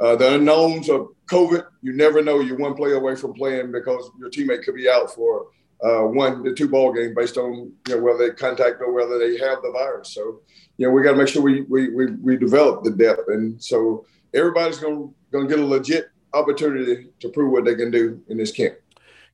uh, 0.00 0.16
the 0.16 0.34
unknowns 0.34 0.88
of 0.88 1.08
COVID, 1.30 1.66
you 1.82 1.92
never 1.92 2.22
know. 2.22 2.40
You're 2.40 2.56
one 2.56 2.74
play 2.74 2.92
away 2.92 3.16
from 3.16 3.34
playing 3.34 3.70
because 3.70 4.10
your 4.18 4.30
teammate 4.30 4.64
could 4.64 4.74
be 4.74 4.88
out 4.88 5.14
for 5.14 5.48
uh, 5.82 6.02
one 6.02 6.42
to 6.44 6.54
two 6.54 6.68
ball 6.68 6.92
game 6.92 7.14
based 7.14 7.36
on 7.36 7.72
you 7.88 7.94
know 7.94 8.02
whether 8.02 8.18
they 8.18 8.34
contact 8.34 8.80
or 8.80 8.92
whether 8.92 9.18
they 9.18 9.38
have 9.38 9.62
the 9.62 9.70
virus. 9.72 10.14
So 10.14 10.40
you 10.78 10.86
know 10.86 10.92
we 10.92 11.02
got 11.02 11.12
to 11.12 11.18
make 11.18 11.28
sure 11.28 11.42
we, 11.42 11.62
we 11.62 11.88
we 11.90 12.12
we 12.12 12.36
develop 12.36 12.82
the 12.82 12.90
depth, 12.90 13.28
and 13.28 13.62
so 13.62 14.06
everybody's 14.34 14.78
gonna 14.78 15.08
gonna 15.32 15.48
get 15.48 15.58
a 15.58 15.66
legit 15.66 16.08
opportunity 16.32 17.08
to 17.20 17.28
prove 17.28 17.52
what 17.52 17.64
they 17.64 17.74
can 17.74 17.90
do 17.90 18.22
in 18.28 18.38
this 18.38 18.52
camp. 18.52 18.74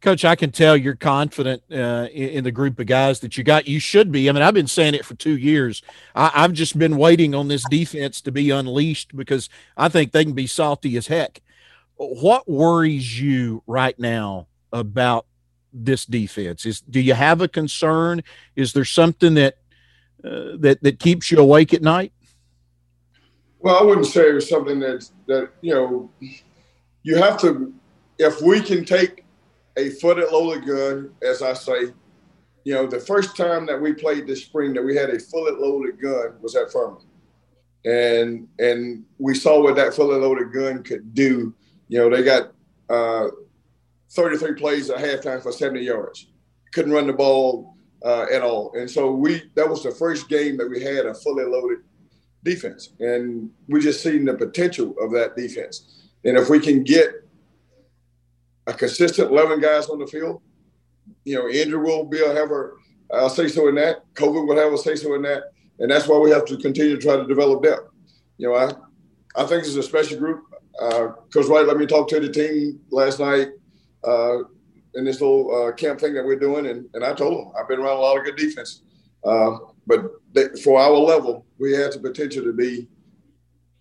Coach, 0.03 0.25
I 0.25 0.37
can 0.37 0.53
tell 0.53 0.77
you're 0.77 0.95
confident 0.95 1.63
uh, 1.73 2.09
in, 2.13 2.29
in, 2.29 2.45
the 2.45 2.53
group 2.53 2.79
of 2.79 2.87
guys 2.87 3.21
that 3.21 3.39
you 3.39 3.45
got. 3.45 3.67
You 3.67 3.81
should 3.81 4.13
be. 4.13 4.29
I 4.29 4.33
mean, 4.33 4.43
I've 4.43 4.55
been 4.55 4.67
saying 4.67 4.95
it 4.95 5.05
for 5.05 5.15
two 5.15 5.37
years. 5.37 5.83
I, 6.15 6.29
have 6.29 6.53
just 6.53 6.79
been 6.79 6.97
waiting 6.99 7.35
on 7.35 7.49
this 7.49 7.65
defense 7.71 8.21
to 8.23 8.33
be 8.33 8.51
unleashed 8.51 9.17
because 9.17 9.49
I 9.77 9.89
think 9.89 10.13
they 10.13 10.25
can 10.25 10.35
be 10.35 10.47
salty 10.47 10.97
as 10.97 11.07
heck. 11.07 11.41
What 11.97 12.49
worries 12.49 13.21
you 13.21 13.63
right 13.67 13.99
now 13.99 14.49
about 14.71 15.27
this 15.73 16.05
defense? 16.05 16.67
Is 16.67 16.83
do 16.83 17.01
you 17.01 17.15
have 17.15 17.41
a 17.41 17.49
concern? 17.49 18.23
Is 18.55 18.75
there 18.75 18.85
something 18.85 19.35
that 19.35 19.57
uh, 20.23 20.57
that 20.59 20.83
that 20.83 20.99
keeps 20.99 21.31
you 21.31 21.39
awake 21.39 21.73
at 21.73 21.83
night? 21.83 22.13
Well, 23.61 23.79
I 23.79 23.83
wouldn't 23.83 24.07
say 24.07 24.29
it's 24.29 24.49
something 24.49 24.79
that 24.81 25.09
that 25.27 25.51
you 25.63 25.75
know. 25.75 26.11
You 27.03 27.15
have 27.19 27.41
to, 27.43 27.73
if 28.19 28.43
we 28.43 28.61
can 28.61 28.85
take 28.85 29.26
a 29.77 29.91
footed 29.91 30.31
loaded 30.33 30.67
gun, 30.67 31.11
as 31.23 31.43
I 31.43 31.53
say. 31.53 31.93
You 32.65 32.75
know, 32.75 32.87
the 32.87 33.01
first 33.01 33.37
time 33.37 33.67
that 33.67 33.81
we 33.81 33.93
played 33.93 34.27
this 34.27 34.43
spring 34.43 34.73
that 34.75 34.83
we 34.83 34.97
had 34.97 35.11
a 35.11 35.19
fully 35.21 35.53
loaded 35.53 36.01
gun 36.01 36.35
was 36.41 36.57
at 36.57 36.73
Furman. 36.73 37.03
And 37.85 38.49
and 38.59 39.05
we 39.19 39.35
saw 39.35 39.63
what 39.63 39.77
that 39.77 39.95
fully 39.95 40.19
loaded 40.19 40.53
gun 40.53 40.83
could 40.83 41.15
do. 41.15 41.55
You 41.89 41.99
know, 41.99 42.11
they 42.11 42.25
got 42.25 42.53
uh, 42.89 43.29
33 44.11 44.55
plays 44.55 44.91
at 44.91 44.99
halftime 44.99 45.43
for 45.43 45.53
70 45.53 45.85
yards. 45.85 46.27
Couldn't 46.73 46.93
run 46.93 47.07
the 47.07 47.13
ball 47.13 47.77
uh, 48.05 48.27
at 48.33 48.43
all. 48.43 48.73
And 48.75 48.91
so 48.91 49.13
we 49.13 49.43
that 49.55 49.69
was 49.69 49.85
the 49.85 49.93
first 49.93 50.29
game 50.29 50.57
that 50.57 50.69
we 50.69 50.83
had 50.83 51.07
a 51.07 51.15
fully 51.15 51.45
loaded 51.45 51.79
defense. 52.43 52.91
And 52.99 53.51
we 53.69 53.81
just 53.81 54.03
seen 54.03 54.25
the 54.25 54.35
potential 54.35 54.95
of 55.01 55.13
that 55.13 55.37
defense. 55.37 56.09
And 56.25 56.37
if 56.37 56.49
we 56.51 56.59
can 56.59 56.83
get 56.83 57.26
a 58.67 58.75
consistent 58.75 59.31
11 59.31 59.61
guys 59.61 59.89
on 59.89 59.99
the 59.99 60.07
field. 60.07 60.43
You 61.25 61.37
know, 61.37 61.49
Andrew 61.49 61.83
will 61.83 62.05
be 62.05 62.21
a 62.21 62.35
have 62.35 62.51
a 62.51 62.71
I'll 63.13 63.31
say 63.31 63.49
so 63.49 63.69
in 63.69 63.77
that. 63.77 64.03
COVID 64.15 64.49
will 64.49 64.57
have 64.57 64.73
a 64.73 64.79
say 64.79 64.97
so 64.97 65.15
in 65.15 65.23
that, 65.23 65.45
and 65.79 65.91
that's 65.91 66.09
why 66.09 66.19
we 66.19 66.31
have 66.31 66.45
to 66.47 66.57
continue 66.57 66.97
to 66.97 67.03
try 67.03 67.17
to 67.17 67.27
develop 67.27 67.63
depth. 67.63 67.89
You 68.39 68.49
know, 68.49 68.55
I 68.57 68.73
I 69.37 69.47
think 69.47 69.65
is 69.65 69.77
a 69.77 69.83
special 69.83 70.19
group. 70.19 70.45
Uh, 70.81 71.13
Wright 71.35 71.67
let 71.67 71.77
me 71.77 71.87
talk 71.87 72.09
to 72.09 72.21
the 72.21 72.29
team 72.29 72.81
last 72.91 73.21
night 73.21 73.49
uh, 74.05 74.39
in 74.95 75.05
this 75.05 75.21
little 75.21 75.69
uh, 75.69 75.73
camp 75.73 76.01
thing 76.01 76.15
that 76.15 76.25
we're 76.25 76.39
doing, 76.39 76.67
and, 76.67 76.89
and 76.95 77.05
I 77.05 77.15
told 77.15 77.39
them 77.39 77.53
I've 77.59 77.69
been 77.69 77.79
around 77.79 77.97
a 77.97 78.01
lot 78.01 78.19
of 78.19 78.25
good 78.25 78.37
defense, 78.37 78.83
uh, 79.25 79.57
but 79.87 80.03
they, 80.33 80.49
for 80.63 80.81
our 80.81 80.91
level, 80.91 81.47
we 81.59 81.73
have 81.73 81.93
the 81.93 82.01
potential 82.01 82.43
to 82.45 82.53
be 82.53 82.89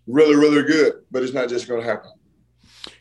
really, 0.08 0.36
really 0.36 0.63
good. 0.63 1.04
But 1.12 1.24
it's 1.24 1.34
not 1.34 1.50
just 1.50 1.68
going 1.68 1.82
to 1.82 1.88
happen. 1.88 2.12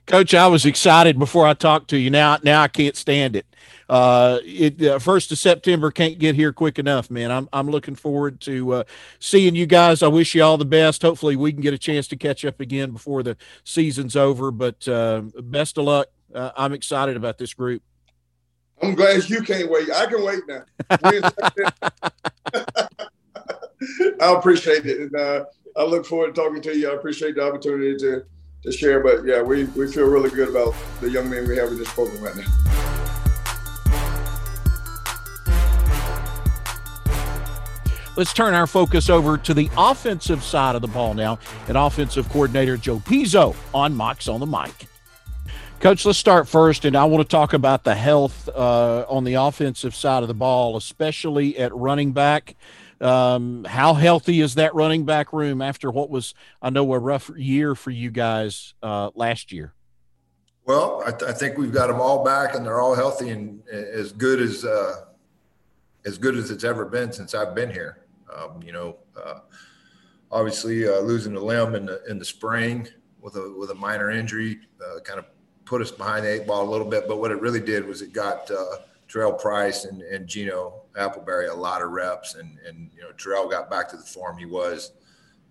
Coach, 0.07 0.35
I 0.35 0.47
was 0.49 0.67
excited 0.67 1.19
before 1.19 1.47
I 1.47 1.55
talked 1.55 1.89
to 1.91 1.97
you. 1.97 2.11
Now, 2.11 2.39
now 2.43 2.63
I 2.63 2.69
can't 2.69 2.95
stand 2.95 3.37
it. 3.37 3.47
Uh, 3.89 4.39
it 4.45 4.83
uh, 4.83 4.99
first 4.99 5.33
of 5.33 5.39
September 5.39 5.91
can't 5.91 6.19
get 6.19 6.35
here 6.35 6.53
quick 6.53 6.79
enough, 6.79 7.11
man. 7.11 7.31
I'm 7.31 7.49
I'm 7.53 7.71
looking 7.71 7.95
forward 7.95 8.41
to 8.43 8.73
uh, 8.73 8.85
seeing 9.19 9.55
you 9.55 9.67
guys. 9.67 10.03
I 10.03 10.09
wish 10.09 10.35
you 10.35 10.43
all 10.43 10.57
the 10.57 10.65
best. 10.65 11.03
Hopefully, 11.03 11.37
we 11.37 11.53
can 11.53 11.61
get 11.61 11.75
a 11.75 11.79
chance 11.79 12.09
to 12.09 12.17
catch 12.17 12.45
up 12.45 12.61
again 12.61 12.93
before 12.93 13.23
the 13.23 13.37
season's 13.65 14.17
over. 14.17 14.51
But 14.51 14.87
uh, 14.89 15.23
best 15.37 15.79
of 15.79 15.85
luck. 15.85 16.09
Uh, 16.35 16.51
I'm 16.57 16.73
excited 16.73 17.17
about 17.17 17.39
this 17.39 17.55
group. 17.55 17.83
I'm 18.83 18.95
glad 18.95 19.29
you 19.29 19.43
can't 19.43 19.71
wait. 19.71 19.91
I 19.91 20.07
can 20.07 20.25
wait 20.25 20.41
now. 20.49 20.65
I 24.21 24.33
appreciate 24.33 24.87
it, 24.87 25.01
and 25.01 25.15
uh, 25.17 25.45
I 25.77 25.85
look 25.85 26.07
forward 26.07 26.35
to 26.35 26.41
talking 26.41 26.63
to 26.63 26.77
you. 26.77 26.91
I 26.91 26.95
appreciate 26.95 27.37
the 27.37 27.47
opportunity 27.47 27.97
to 27.99 28.25
to 28.65 28.73
share. 28.73 29.01
But 29.01 29.25
yeah, 29.25 29.41
we, 29.43 29.65
we 29.65 29.91
feel 29.91 30.07
really 30.07 30.31
good 30.31 30.49
about 30.49 30.75
the 31.01 31.11
young 31.11 31.31
men 31.31 31.47
we 31.47 31.57
have 31.57 31.69
in 31.69 31.79
this 31.79 31.93
program 31.93 32.23
right 32.23 32.37
now. 32.37 32.45
Let's 38.17 38.33
turn 38.33 38.55
our 38.55 38.69
focus 38.69 39.11
over 39.11 39.37
to 39.39 39.55
the 39.55 39.69
offensive 39.77 40.45
side 40.45 40.77
of 40.77 40.83
the 40.83 40.89
ball 40.89 41.15
now, 41.15 41.41
and 41.67 41.77
offensive 41.77 42.29
coordinator 42.29 42.77
Joe 42.77 42.99
Pizzo 43.01 43.57
on 43.75 43.95
Mocs 43.95 44.33
on 44.33 44.39
the 44.39 44.47
mic. 44.47 44.87
Coach, 45.81 46.07
let's 46.07 46.19
start 46.19 46.49
first, 46.49 46.85
and 46.85 46.97
I 46.97 47.05
want 47.05 47.23
to 47.23 47.29
talk 47.29 47.53
about 47.53 47.83
the 47.83 47.95
health 47.95 48.49
uh, 48.49 49.05
on 49.09 49.25
the 49.25 49.35
offensive 49.35 49.97
side 49.97 50.23
of 50.23 50.29
the 50.29 50.35
ball, 50.35 50.77
especially 50.77 51.59
at 51.59 51.75
running 51.75 52.13
back. 52.13 52.55
Um, 53.05 53.65
how 53.65 53.93
healthy 53.93 54.41
is 54.41 54.55
that 54.55 54.75
running 54.75 55.05
back 55.05 55.35
room 55.35 55.61
after 55.61 55.91
what 55.91 56.09
was, 56.09 56.33
I 56.63 56.71
know, 56.71 56.91
a 56.95 56.99
rough 56.99 57.31
year 57.37 57.75
for 57.75 57.91
you 57.91 58.11
guys 58.11 58.73
uh, 58.83 59.11
last 59.15 59.53
year? 59.53 59.75
Well, 60.65 61.03
I, 61.05 61.11
th- 61.11 61.31
I, 61.31 61.35
think 61.35 61.59
we've 61.59 61.73
got 61.73 61.89
them 61.89 62.01
all 62.01 62.25
back, 62.25 62.55
and 62.55 62.65
they're 62.65 62.81
all 62.81 62.95
healthy 62.95 63.29
and 63.29 63.63
as 63.69 64.13
good 64.13 64.41
as 64.41 64.65
uh, 64.65 65.05
as 66.07 66.17
good 66.17 66.35
as 66.37 66.51
it's 66.51 66.65
ever 66.65 66.87
been 66.87 67.13
since 67.13 67.35
I've 67.35 67.55
been 67.55 67.71
here. 67.71 68.07
Um, 68.35 68.63
you 68.63 68.73
know, 68.73 68.97
uh, 69.23 69.41
obviously 70.33 70.89
uh, 70.89 71.01
losing 71.01 71.35
Ailym 71.35 71.77
in 71.77 71.85
the 71.85 72.03
in 72.09 72.19
the 72.19 72.25
spring 72.25 72.89
with 73.21 73.37
a 73.37 73.55
with 73.59 73.71
a 73.71 73.75
minor 73.75 74.11
injury 74.11 74.61
uh, 74.81 75.01
kind 75.01 75.19
of 75.19 75.27
put 75.67 75.83
us 75.83 75.91
behind 75.91 76.25
the 76.25 76.33
eight 76.33 76.47
ball 76.47 76.67
a 76.67 76.71
little 76.71 76.89
bit. 76.89 77.07
But 77.07 77.19
what 77.19 77.31
it 77.31 77.41
really 77.43 77.61
did 77.61 77.87
was 77.87 78.01
it 78.01 78.15
got 78.15 78.51
uh, 78.51 78.79
Terrell 79.09 79.35
Price 79.35 79.85
and, 79.85 80.01
and 80.01 80.27
Gino 80.27 80.84
Appleberry 80.97 81.51
a 81.51 81.55
lot 81.55 81.83
of 81.83 81.91
reps, 81.91 82.35
and 82.35 82.59
and 82.67 82.91
you 82.95 83.03
know 83.03 83.11
Terrell 83.19 83.49
got 83.49 83.71
back 83.71 83.89
to 83.91 83.97
the 83.97 84.03
form 84.03 84.39
he 84.39 84.47
was 84.47 84.93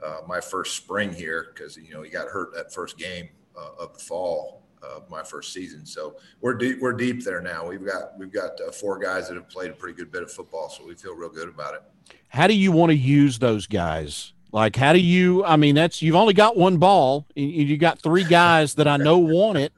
uh, 0.04 0.20
my 0.28 0.40
first 0.40 0.76
spring 0.76 1.14
here 1.14 1.52
because 1.54 1.78
you 1.78 1.94
know 1.94 2.02
he 2.02 2.10
got 2.10 2.28
hurt 2.28 2.54
that 2.56 2.74
first 2.74 2.98
game 2.98 3.30
uh, 3.58 3.70
of 3.80 3.94
the 3.94 4.00
fall 4.00 4.64
of 4.82 5.10
my 5.10 5.24
first 5.24 5.54
season. 5.54 5.86
So 5.86 6.18
we're 6.42 6.56
deep 6.56 6.80
we're 6.82 6.94
deep 6.94 7.24
there 7.24 7.42
now. 7.42 7.68
We've 7.68 7.86
got 7.86 8.18
we've 8.18 8.32
got 8.32 8.60
uh, 8.62 8.72
four 8.72 9.00
guys 9.00 9.28
that 9.28 9.36
have 9.36 9.50
played 9.50 9.72
a 9.72 9.74
pretty 9.74 9.96
good 9.96 10.12
bit 10.12 10.24
of 10.24 10.32
football, 10.32 10.70
so 10.70 10.86
we 10.86 10.96
feel 10.96 11.16
real 11.16 11.30
good 11.30 11.50
about 11.50 11.76
it. 11.76 11.84
How 12.28 12.48
do 12.48 12.54
you 12.54 12.72
want 12.72 12.92
to 12.92 12.98
use 12.98 13.40
those 13.40 13.68
guys? 13.68 14.34
Like, 14.52 14.76
how 14.76 14.94
do 14.94 15.00
you? 15.00 15.44
I 15.46 15.56
mean, 15.56 15.74
that's 15.76 16.02
you've 16.02 16.16
only 16.16 16.34
got 16.34 16.56
one 16.56 16.78
ball. 16.78 17.26
And 17.36 17.50
you 17.50 17.78
got 17.78 18.00
three 18.00 18.24
guys 18.24 18.76
that 18.76 18.88
I 18.88 18.98
know 18.98 19.18
want 19.18 19.58
it. 19.58 19.74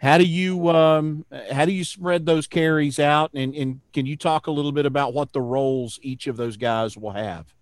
How 0.00 0.16
do 0.16 0.24
you 0.24 0.68
um, 0.70 1.24
how 1.50 1.64
do 1.64 1.72
you 1.72 1.84
spread 1.84 2.24
those 2.24 2.46
carries 2.46 2.98
out, 2.98 3.30
and, 3.34 3.54
and 3.54 3.80
can 3.92 4.06
you 4.06 4.16
talk 4.16 4.46
a 4.46 4.50
little 4.50 4.72
bit 4.72 4.86
about 4.86 5.12
what 5.12 5.32
the 5.32 5.40
roles 5.40 5.98
each 6.02 6.26
of 6.26 6.36
those 6.36 6.56
guys 6.56 6.96
will 6.96 7.12
have? 7.12 7.52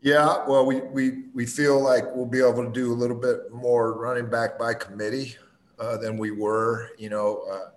Yeah, 0.00 0.44
well, 0.48 0.66
we 0.66 0.80
we 0.80 1.24
we 1.34 1.46
feel 1.46 1.80
like 1.80 2.04
we'll 2.14 2.26
be 2.26 2.40
able 2.40 2.64
to 2.64 2.72
do 2.72 2.92
a 2.92 2.94
little 2.94 3.16
bit 3.16 3.52
more 3.52 3.98
running 3.98 4.28
back 4.28 4.58
by 4.58 4.74
committee 4.74 5.36
uh, 5.78 5.96
than 5.96 6.16
we 6.16 6.30
were. 6.30 6.90
You 6.98 7.10
know, 7.10 7.42
uh, 7.50 7.70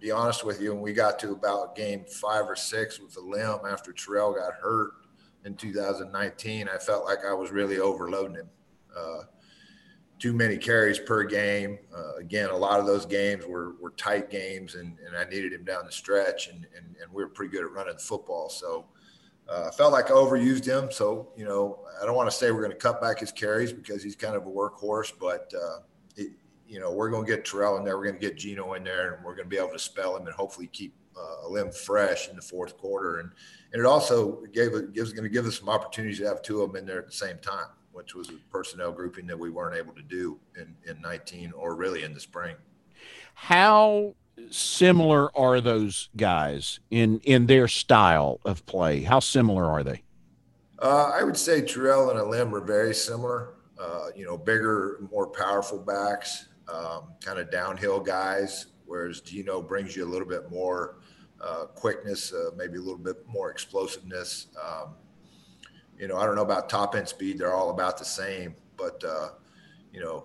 be 0.00 0.10
honest 0.10 0.44
with 0.44 0.60
you, 0.60 0.72
when 0.72 0.82
we 0.82 0.92
got 0.92 1.18
to 1.20 1.32
about 1.32 1.76
game 1.76 2.04
five 2.06 2.46
or 2.46 2.56
six 2.56 2.98
with 2.98 3.14
the 3.14 3.20
limb 3.20 3.60
after 3.70 3.92
Terrell 3.92 4.34
got 4.34 4.54
hurt 4.54 4.92
in 5.44 5.54
2019, 5.54 6.68
I 6.68 6.78
felt 6.78 7.04
like 7.04 7.18
I 7.26 7.32
was 7.32 7.50
really 7.50 7.78
overloading 7.78 8.36
him. 8.36 8.48
Uh, 8.96 9.22
too 10.20 10.34
many 10.34 10.58
carries 10.58 10.98
per 10.98 11.24
game. 11.24 11.78
Uh, 11.96 12.16
again, 12.16 12.50
a 12.50 12.56
lot 12.56 12.78
of 12.78 12.86
those 12.86 13.06
games 13.06 13.46
were, 13.46 13.74
were 13.80 13.90
tight 13.92 14.30
games, 14.30 14.74
and, 14.74 14.98
and 15.04 15.16
I 15.16 15.24
needed 15.24 15.52
him 15.52 15.64
down 15.64 15.86
the 15.86 15.92
stretch, 15.92 16.48
and, 16.48 16.66
and, 16.76 16.94
and 17.02 17.12
we 17.12 17.24
were 17.24 17.30
pretty 17.30 17.50
good 17.50 17.64
at 17.64 17.72
running 17.72 17.94
the 17.94 18.00
football. 18.00 18.50
So 18.50 18.84
uh, 19.48 19.68
I 19.68 19.70
felt 19.74 19.92
like 19.92 20.10
I 20.10 20.14
overused 20.14 20.66
him. 20.66 20.92
So, 20.92 21.32
you 21.36 21.46
know, 21.46 21.80
I 22.00 22.04
don't 22.04 22.14
want 22.14 22.30
to 22.30 22.36
say 22.36 22.50
we're 22.50 22.60
going 22.60 22.70
to 22.70 22.76
cut 22.76 23.00
back 23.00 23.20
his 23.20 23.32
carries 23.32 23.72
because 23.72 24.02
he's 24.02 24.14
kind 24.14 24.36
of 24.36 24.46
a 24.46 24.50
workhorse, 24.50 25.10
but, 25.18 25.50
uh, 25.56 25.78
it, 26.16 26.32
you 26.68 26.78
know, 26.78 26.92
we're 26.92 27.10
going 27.10 27.24
to 27.24 27.30
get 27.30 27.46
Terrell 27.46 27.78
in 27.78 27.84
there. 27.84 27.96
We're 27.96 28.04
going 28.04 28.20
to 28.20 28.20
get 28.20 28.36
Gino 28.36 28.74
in 28.74 28.84
there, 28.84 29.14
and 29.14 29.24
we're 29.24 29.34
going 29.34 29.46
to 29.46 29.50
be 29.50 29.56
able 29.56 29.72
to 29.72 29.78
spell 29.78 30.16
him 30.16 30.26
and 30.26 30.36
hopefully 30.36 30.68
keep 30.70 30.94
uh, 31.16 31.48
Ailym 31.48 31.74
fresh 31.74 32.28
in 32.28 32.36
the 32.36 32.42
fourth 32.42 32.76
quarter. 32.76 33.20
And, 33.20 33.30
and 33.72 33.80
it 33.80 33.86
also 33.86 34.42
gave, 34.52 34.92
gives 34.92 35.14
going 35.14 35.24
to 35.24 35.30
give 35.30 35.46
us 35.46 35.58
some 35.58 35.70
opportunities 35.70 36.18
to 36.18 36.26
have 36.26 36.42
two 36.42 36.60
of 36.60 36.70
them 36.70 36.76
in 36.76 36.86
there 36.86 36.98
at 36.98 37.06
the 37.06 37.12
same 37.12 37.38
time 37.38 37.66
which 38.00 38.14
was 38.14 38.30
a 38.30 38.38
personnel 38.50 38.90
grouping 38.90 39.26
that 39.26 39.38
we 39.38 39.50
weren't 39.50 39.76
able 39.76 39.92
to 39.92 40.00
do 40.00 40.38
in, 40.56 40.74
in 40.88 40.98
19 41.02 41.52
or 41.52 41.74
really 41.74 42.02
in 42.02 42.14
the 42.14 42.20
spring. 42.20 42.56
How 43.34 44.14
similar 44.48 45.36
are 45.36 45.60
those 45.60 46.08
guys 46.16 46.80
in 46.90 47.20
in 47.24 47.44
their 47.44 47.68
style 47.68 48.40
of 48.46 48.64
play? 48.64 49.02
How 49.02 49.20
similar 49.20 49.66
are 49.66 49.84
they? 49.84 50.02
Uh, 50.78 51.12
I 51.14 51.22
would 51.22 51.36
say 51.36 51.60
Terrell 51.60 52.08
and 52.08 52.18
Ailym 52.18 52.54
are 52.54 52.64
very 52.64 52.94
similar. 52.94 53.56
Uh, 53.78 54.06
you 54.16 54.24
know, 54.24 54.38
bigger, 54.38 55.06
more 55.12 55.26
powerful 55.26 55.78
backs, 55.78 56.48
um, 56.72 57.12
kind 57.22 57.38
of 57.38 57.50
downhill 57.50 58.00
guys. 58.00 58.68
Whereas 58.86 59.20
Gino 59.20 59.60
brings 59.60 59.94
you 59.94 60.06
a 60.06 60.10
little 60.10 60.26
bit 60.26 60.50
more 60.50 60.96
uh, 61.38 61.66
quickness, 61.66 62.32
uh, 62.32 62.50
maybe 62.56 62.78
a 62.78 62.80
little 62.80 62.96
bit 62.96 63.26
more 63.28 63.50
explosiveness. 63.50 64.46
Um, 64.58 64.94
you 66.00 66.08
know, 66.08 66.16
I 66.16 66.24
don't 66.24 66.34
know 66.34 66.42
about 66.42 66.70
top 66.70 66.96
end 66.96 67.06
speed; 67.06 67.38
they're 67.38 67.52
all 67.52 67.70
about 67.70 67.98
the 67.98 68.04
same. 68.04 68.54
But 68.76 69.04
uh, 69.04 69.28
you 69.92 70.00
know, 70.00 70.24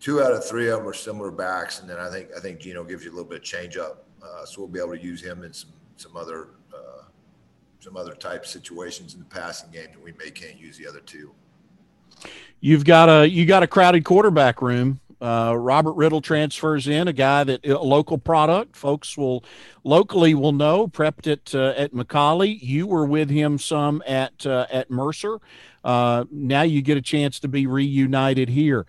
two 0.00 0.22
out 0.22 0.32
of 0.32 0.44
three 0.44 0.68
of 0.68 0.78
them 0.78 0.88
are 0.88 0.94
similar 0.94 1.30
backs, 1.30 1.80
and 1.80 1.88
then 1.88 1.98
I 1.98 2.10
think 2.10 2.30
I 2.34 2.40
think 2.40 2.58
Gino 2.58 2.82
gives 2.82 3.04
you 3.04 3.10
a 3.10 3.14
little 3.14 3.28
bit 3.28 3.38
of 3.38 3.44
change 3.44 3.76
up, 3.76 4.06
uh, 4.22 4.46
so 4.46 4.62
we'll 4.62 4.68
be 4.68 4.80
able 4.80 4.96
to 4.96 5.02
use 5.02 5.22
him 5.22 5.44
in 5.44 5.52
some 5.52 5.70
some 5.96 6.16
other 6.16 6.48
uh, 6.72 7.04
some 7.78 7.96
other 7.96 8.14
type 8.14 8.46
situations 8.46 9.12
in 9.12 9.20
the 9.20 9.26
passing 9.26 9.70
game 9.70 9.88
that 9.92 10.02
we 10.02 10.12
may 10.12 10.30
can't 10.30 10.58
use 10.58 10.78
the 10.78 10.86
other 10.86 11.00
two. 11.00 11.32
You've 12.60 12.86
got 12.86 13.10
a 13.10 13.28
you 13.28 13.44
got 13.44 13.62
a 13.62 13.66
crowded 13.66 14.04
quarterback 14.04 14.62
room. 14.62 14.98
Uh, 15.20 15.54
Robert 15.56 15.94
Riddle 15.94 16.20
transfers 16.20 16.86
in, 16.86 17.08
a 17.08 17.12
guy 17.12 17.42
that 17.42 17.66
a 17.66 17.78
local 17.78 18.18
product 18.18 18.76
folks 18.76 19.16
will 19.16 19.44
locally 19.82 20.34
will 20.34 20.52
know. 20.52 20.86
Prepped 20.86 21.30
at 21.30 21.54
uh, 21.54 21.74
at 21.76 21.92
McCallie, 21.92 22.60
you 22.62 22.86
were 22.86 23.04
with 23.04 23.28
him 23.28 23.58
some 23.58 24.02
at 24.06 24.46
uh, 24.46 24.66
at 24.70 24.90
Mercer. 24.90 25.38
Uh, 25.82 26.24
now 26.30 26.62
you 26.62 26.82
get 26.82 26.96
a 26.96 27.02
chance 27.02 27.40
to 27.40 27.48
be 27.48 27.66
reunited 27.66 28.48
here. 28.48 28.86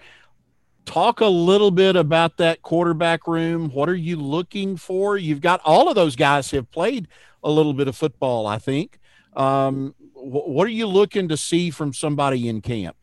Talk 0.86 1.22
a 1.22 1.28
little 1.28 1.72
bit 1.72 1.96
about 1.96 2.38
that 2.38 2.62
quarterback 2.62 3.28
room. 3.28 3.70
What 3.70 3.90
are 3.90 3.96
you 3.96 4.16
looking 4.16 4.78
for? 4.78 5.18
You've 5.18 5.42
got 5.42 5.62
all 5.64 5.90
of 5.90 5.96
those 5.96 6.16
guys 6.16 6.52
have 6.52 6.70
played 6.72 7.08
a 7.44 7.50
little 7.50 7.74
bit 7.74 7.88
of 7.88 7.96
football, 7.96 8.48
I 8.48 8.58
think. 8.58 9.00
Um, 9.36 9.96
wh- 10.14 10.48
what 10.48 10.66
are 10.68 10.72
you 10.72 10.88
looking 10.88 11.28
to 11.30 11.38
see 11.38 11.70
from 11.70 11.94
somebody 11.94 12.50
in 12.50 12.62
camp? 12.62 12.98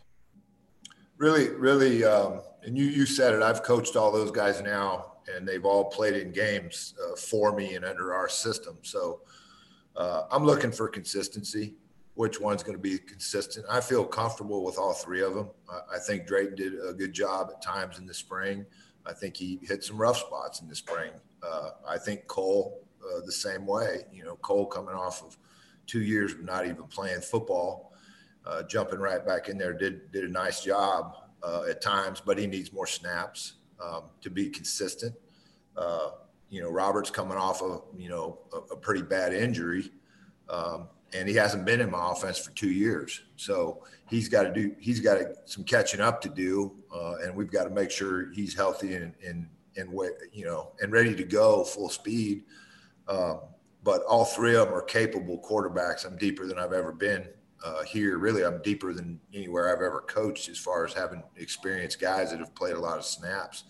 Really, 1.16 1.48
really, 1.48 2.04
um, 2.04 2.40
and 2.66 2.76
you 2.76 2.84
you 2.84 3.06
said 3.06 3.32
it. 3.32 3.42
I've 3.42 3.62
coached 3.62 3.96
all 3.96 4.10
those 4.12 4.32
guys 4.32 4.60
now, 4.60 5.12
and 5.34 5.48
they've 5.48 5.64
all 5.64 5.84
played 5.84 6.14
in 6.14 6.32
games 6.32 6.94
uh, 7.02 7.16
for 7.16 7.54
me 7.54 7.74
and 7.74 7.84
under 7.84 8.12
our 8.12 8.28
system. 8.28 8.76
So 8.82 9.20
uh, 9.96 10.24
I'm 10.30 10.44
looking 10.44 10.72
for 10.72 10.88
consistency. 10.88 11.74
Which 12.14 12.40
one's 12.40 12.62
going 12.62 12.76
to 12.76 12.82
be 12.82 12.98
consistent? 12.98 13.66
I 13.70 13.80
feel 13.80 14.04
comfortable 14.04 14.64
with 14.64 14.78
all 14.78 14.94
three 14.94 15.22
of 15.22 15.34
them. 15.34 15.50
I, 15.70 15.96
I 15.96 15.98
think 15.98 16.26
Drayton 16.26 16.56
did 16.56 16.72
a 16.84 16.92
good 16.92 17.12
job 17.12 17.50
at 17.54 17.62
times 17.62 17.98
in 17.98 18.06
the 18.06 18.14
spring. 18.14 18.66
I 19.06 19.12
think 19.12 19.36
he 19.36 19.60
hit 19.62 19.84
some 19.84 19.96
rough 19.96 20.18
spots 20.18 20.60
in 20.60 20.68
the 20.68 20.74
spring. 20.74 21.12
Uh, 21.42 21.70
I 21.86 21.98
think 21.98 22.26
Cole 22.26 22.82
uh, 23.00 23.20
the 23.24 23.32
same 23.32 23.66
way. 23.66 24.06
You 24.12 24.24
know, 24.24 24.36
Cole 24.36 24.66
coming 24.66 24.94
off 24.94 25.22
of 25.22 25.38
two 25.86 26.02
years 26.02 26.32
of 26.32 26.42
not 26.42 26.66
even 26.66 26.84
playing 26.84 27.20
football 27.20 27.92
uh, 28.44 28.64
jumping 28.64 28.98
right 28.98 29.24
back 29.24 29.48
in 29.48 29.56
there. 29.56 29.72
Did 29.72 30.10
did 30.10 30.24
a 30.24 30.28
nice 30.28 30.64
job 30.64 31.14
uh, 31.46 31.62
at 31.70 31.80
times, 31.80 32.20
but 32.24 32.36
he 32.36 32.46
needs 32.46 32.72
more 32.72 32.86
snaps 32.86 33.54
um, 33.82 34.04
to 34.20 34.30
be 34.30 34.48
consistent. 34.48 35.14
Uh, 35.76 36.10
you 36.50 36.60
know, 36.60 36.70
Robert's 36.70 37.10
coming 37.10 37.38
off 37.38 37.62
of 37.62 37.84
you 37.96 38.08
know 38.08 38.38
a, 38.52 38.74
a 38.74 38.76
pretty 38.76 39.02
bad 39.02 39.32
injury, 39.32 39.90
um, 40.48 40.88
and 41.14 41.28
he 41.28 41.34
hasn't 41.34 41.64
been 41.64 41.80
in 41.80 41.90
my 41.90 42.10
offense 42.12 42.38
for 42.38 42.50
two 42.52 42.70
years. 42.70 43.22
So 43.36 43.84
he's 44.08 44.28
got 44.28 44.42
to 44.42 44.52
do 44.52 44.74
he's 44.80 45.00
got 45.00 45.18
some 45.44 45.64
catching 45.64 46.00
up 46.00 46.20
to 46.22 46.28
do, 46.28 46.74
uh, 46.94 47.16
and 47.22 47.34
we've 47.34 47.50
got 47.50 47.64
to 47.64 47.70
make 47.70 47.90
sure 47.90 48.32
he's 48.32 48.54
healthy 48.54 48.94
and 48.94 49.14
and 49.24 49.46
and 49.76 49.92
you 50.32 50.44
know 50.44 50.72
and 50.80 50.92
ready 50.92 51.14
to 51.14 51.24
go 51.24 51.62
full 51.64 51.88
speed. 51.88 52.44
Um, 53.08 53.40
but 53.84 54.02
all 54.02 54.24
three 54.24 54.56
of 54.56 54.66
them 54.66 54.76
are 54.76 54.82
capable 54.82 55.38
quarterbacks. 55.38 56.04
I'm 56.04 56.16
deeper 56.16 56.44
than 56.46 56.58
I've 56.58 56.72
ever 56.72 56.90
been 56.90 57.28
uh, 57.64 57.82
here. 57.82 58.18
Really, 58.18 58.44
I'm 58.44 58.60
deeper 58.62 58.92
than 58.92 59.20
anywhere 59.32 59.68
I've 59.68 59.82
ever 59.82 60.04
coached 60.06 60.48
as 60.48 60.58
far 60.58 60.84
as 60.84 60.92
having 60.92 61.22
experienced 61.36 62.00
guys 62.00 62.30
that 62.30 62.40
have 62.40 62.54
played 62.54 62.74
a 62.74 62.80
lot 62.80 62.98
of 62.98 63.04
snaps. 63.04 63.64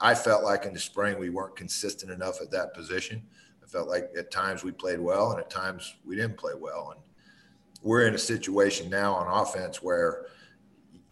I 0.00 0.14
felt 0.14 0.44
like 0.44 0.66
in 0.66 0.72
the 0.72 0.78
spring 0.78 1.18
we 1.18 1.30
weren't 1.30 1.56
consistent 1.56 2.12
enough 2.12 2.40
at 2.40 2.50
that 2.52 2.74
position. 2.74 3.22
I 3.62 3.66
felt 3.66 3.88
like 3.88 4.10
at 4.16 4.30
times 4.30 4.62
we 4.62 4.70
played 4.70 5.00
well 5.00 5.32
and 5.32 5.40
at 5.40 5.50
times 5.50 5.96
we 6.04 6.14
didn't 6.14 6.36
play 6.36 6.52
well. 6.56 6.92
And 6.94 7.00
we're 7.82 8.06
in 8.06 8.14
a 8.14 8.18
situation 8.18 8.88
now 8.88 9.14
on 9.14 9.42
offense 9.42 9.82
where, 9.82 10.26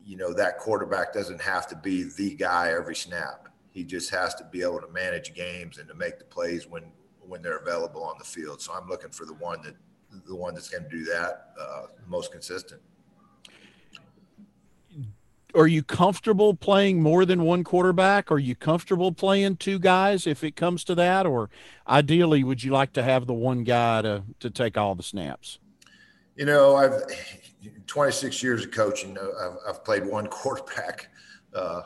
you 0.04 0.16
know, 0.16 0.32
that 0.34 0.58
quarterback 0.58 1.12
doesn't 1.12 1.40
have 1.40 1.66
to 1.68 1.76
be 1.76 2.04
the 2.16 2.36
guy 2.36 2.72
every 2.72 2.94
snap. 2.94 3.48
He 3.72 3.82
just 3.82 4.10
has 4.10 4.34
to 4.36 4.44
be 4.44 4.62
able 4.62 4.80
to 4.80 4.88
manage 4.88 5.34
games 5.34 5.78
and 5.78 5.88
to 5.88 5.94
make 5.94 6.18
the 6.18 6.24
plays 6.24 6.66
when 6.68 6.84
when 7.20 7.40
they're 7.40 7.58
available 7.58 8.04
on 8.04 8.16
the 8.18 8.24
field. 8.24 8.60
So 8.60 8.72
I'm 8.72 8.88
looking 8.88 9.10
for 9.10 9.24
the 9.24 9.34
one 9.34 9.62
that 9.62 9.74
the 10.26 10.36
one 10.36 10.54
that's 10.54 10.68
going 10.68 10.84
to 10.84 10.90
do 10.90 11.04
that 11.04 11.52
uh, 11.60 11.86
most 12.06 12.32
consistent. 12.32 12.80
Are 15.54 15.66
you 15.66 15.82
comfortable 15.82 16.54
playing 16.54 17.02
more 17.02 17.26
than 17.26 17.42
one 17.42 17.62
quarterback? 17.62 18.32
Are 18.32 18.38
you 18.38 18.54
comfortable 18.54 19.12
playing 19.12 19.56
two 19.56 19.78
guys 19.78 20.26
if 20.26 20.42
it 20.42 20.56
comes 20.56 20.82
to 20.84 20.94
that? 20.94 21.26
Or 21.26 21.50
ideally, 21.86 22.42
would 22.42 22.64
you 22.64 22.72
like 22.72 22.94
to 22.94 23.02
have 23.02 23.26
the 23.26 23.34
one 23.34 23.62
guy 23.62 24.00
to, 24.00 24.22
to 24.40 24.48
take 24.48 24.78
all 24.78 24.94
the 24.94 25.02
snaps? 25.02 25.58
You 26.36 26.46
know, 26.46 26.76
I've 26.76 27.02
26 27.86 28.42
years 28.42 28.64
of 28.64 28.70
coaching. 28.70 29.18
Uh, 29.18 29.28
I've, 29.40 29.56
I've 29.68 29.84
played 29.84 30.06
one 30.06 30.26
quarterback 30.28 31.08
uh, 31.54 31.82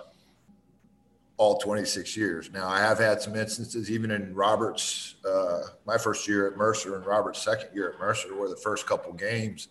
all 1.38 1.58
26 1.58 2.16
years. 2.16 2.50
Now, 2.50 2.68
I 2.68 2.78
have 2.78 2.98
had 2.98 3.20
some 3.20 3.36
instances, 3.36 3.90
even 3.90 4.10
in 4.10 4.34
Robert's, 4.34 5.16
uh, 5.28 5.62
my 5.86 5.98
first 5.98 6.26
year 6.26 6.50
at 6.50 6.56
Mercer 6.56 6.96
and 6.96 7.04
Robert's 7.04 7.42
second 7.42 7.74
year 7.74 7.90
at 7.92 7.98
Mercer, 7.98 8.34
where 8.34 8.48
the 8.48 8.56
first 8.56 8.86
couple 8.86 9.12
games, 9.12 9.68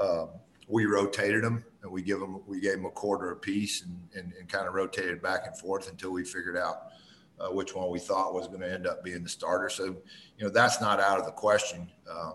um, 0.00 0.30
we 0.66 0.86
rotated 0.86 1.44
them 1.44 1.64
and 1.82 1.90
we 1.90 2.02
give 2.02 2.18
them, 2.18 2.42
we 2.46 2.60
gave 2.60 2.72
them 2.72 2.86
a 2.86 2.90
quarter 2.90 3.30
apiece 3.30 3.82
and, 3.82 3.96
and, 4.14 4.32
and 4.38 4.48
kind 4.48 4.66
of 4.66 4.74
rotated 4.74 5.22
back 5.22 5.46
and 5.46 5.56
forth 5.56 5.88
until 5.88 6.10
we 6.10 6.24
figured 6.24 6.56
out 6.56 6.88
uh, 7.40 7.48
which 7.48 7.74
one 7.74 7.90
we 7.90 8.00
thought 8.00 8.34
was 8.34 8.48
going 8.48 8.60
to 8.60 8.70
end 8.70 8.86
up 8.86 9.04
being 9.04 9.22
the 9.22 9.28
starter. 9.28 9.68
So, 9.68 9.84
you 9.84 10.44
know, 10.44 10.50
that's 10.50 10.80
not 10.80 11.00
out 11.00 11.20
of 11.20 11.26
the 11.26 11.32
question. 11.32 11.88
Um, 12.10 12.34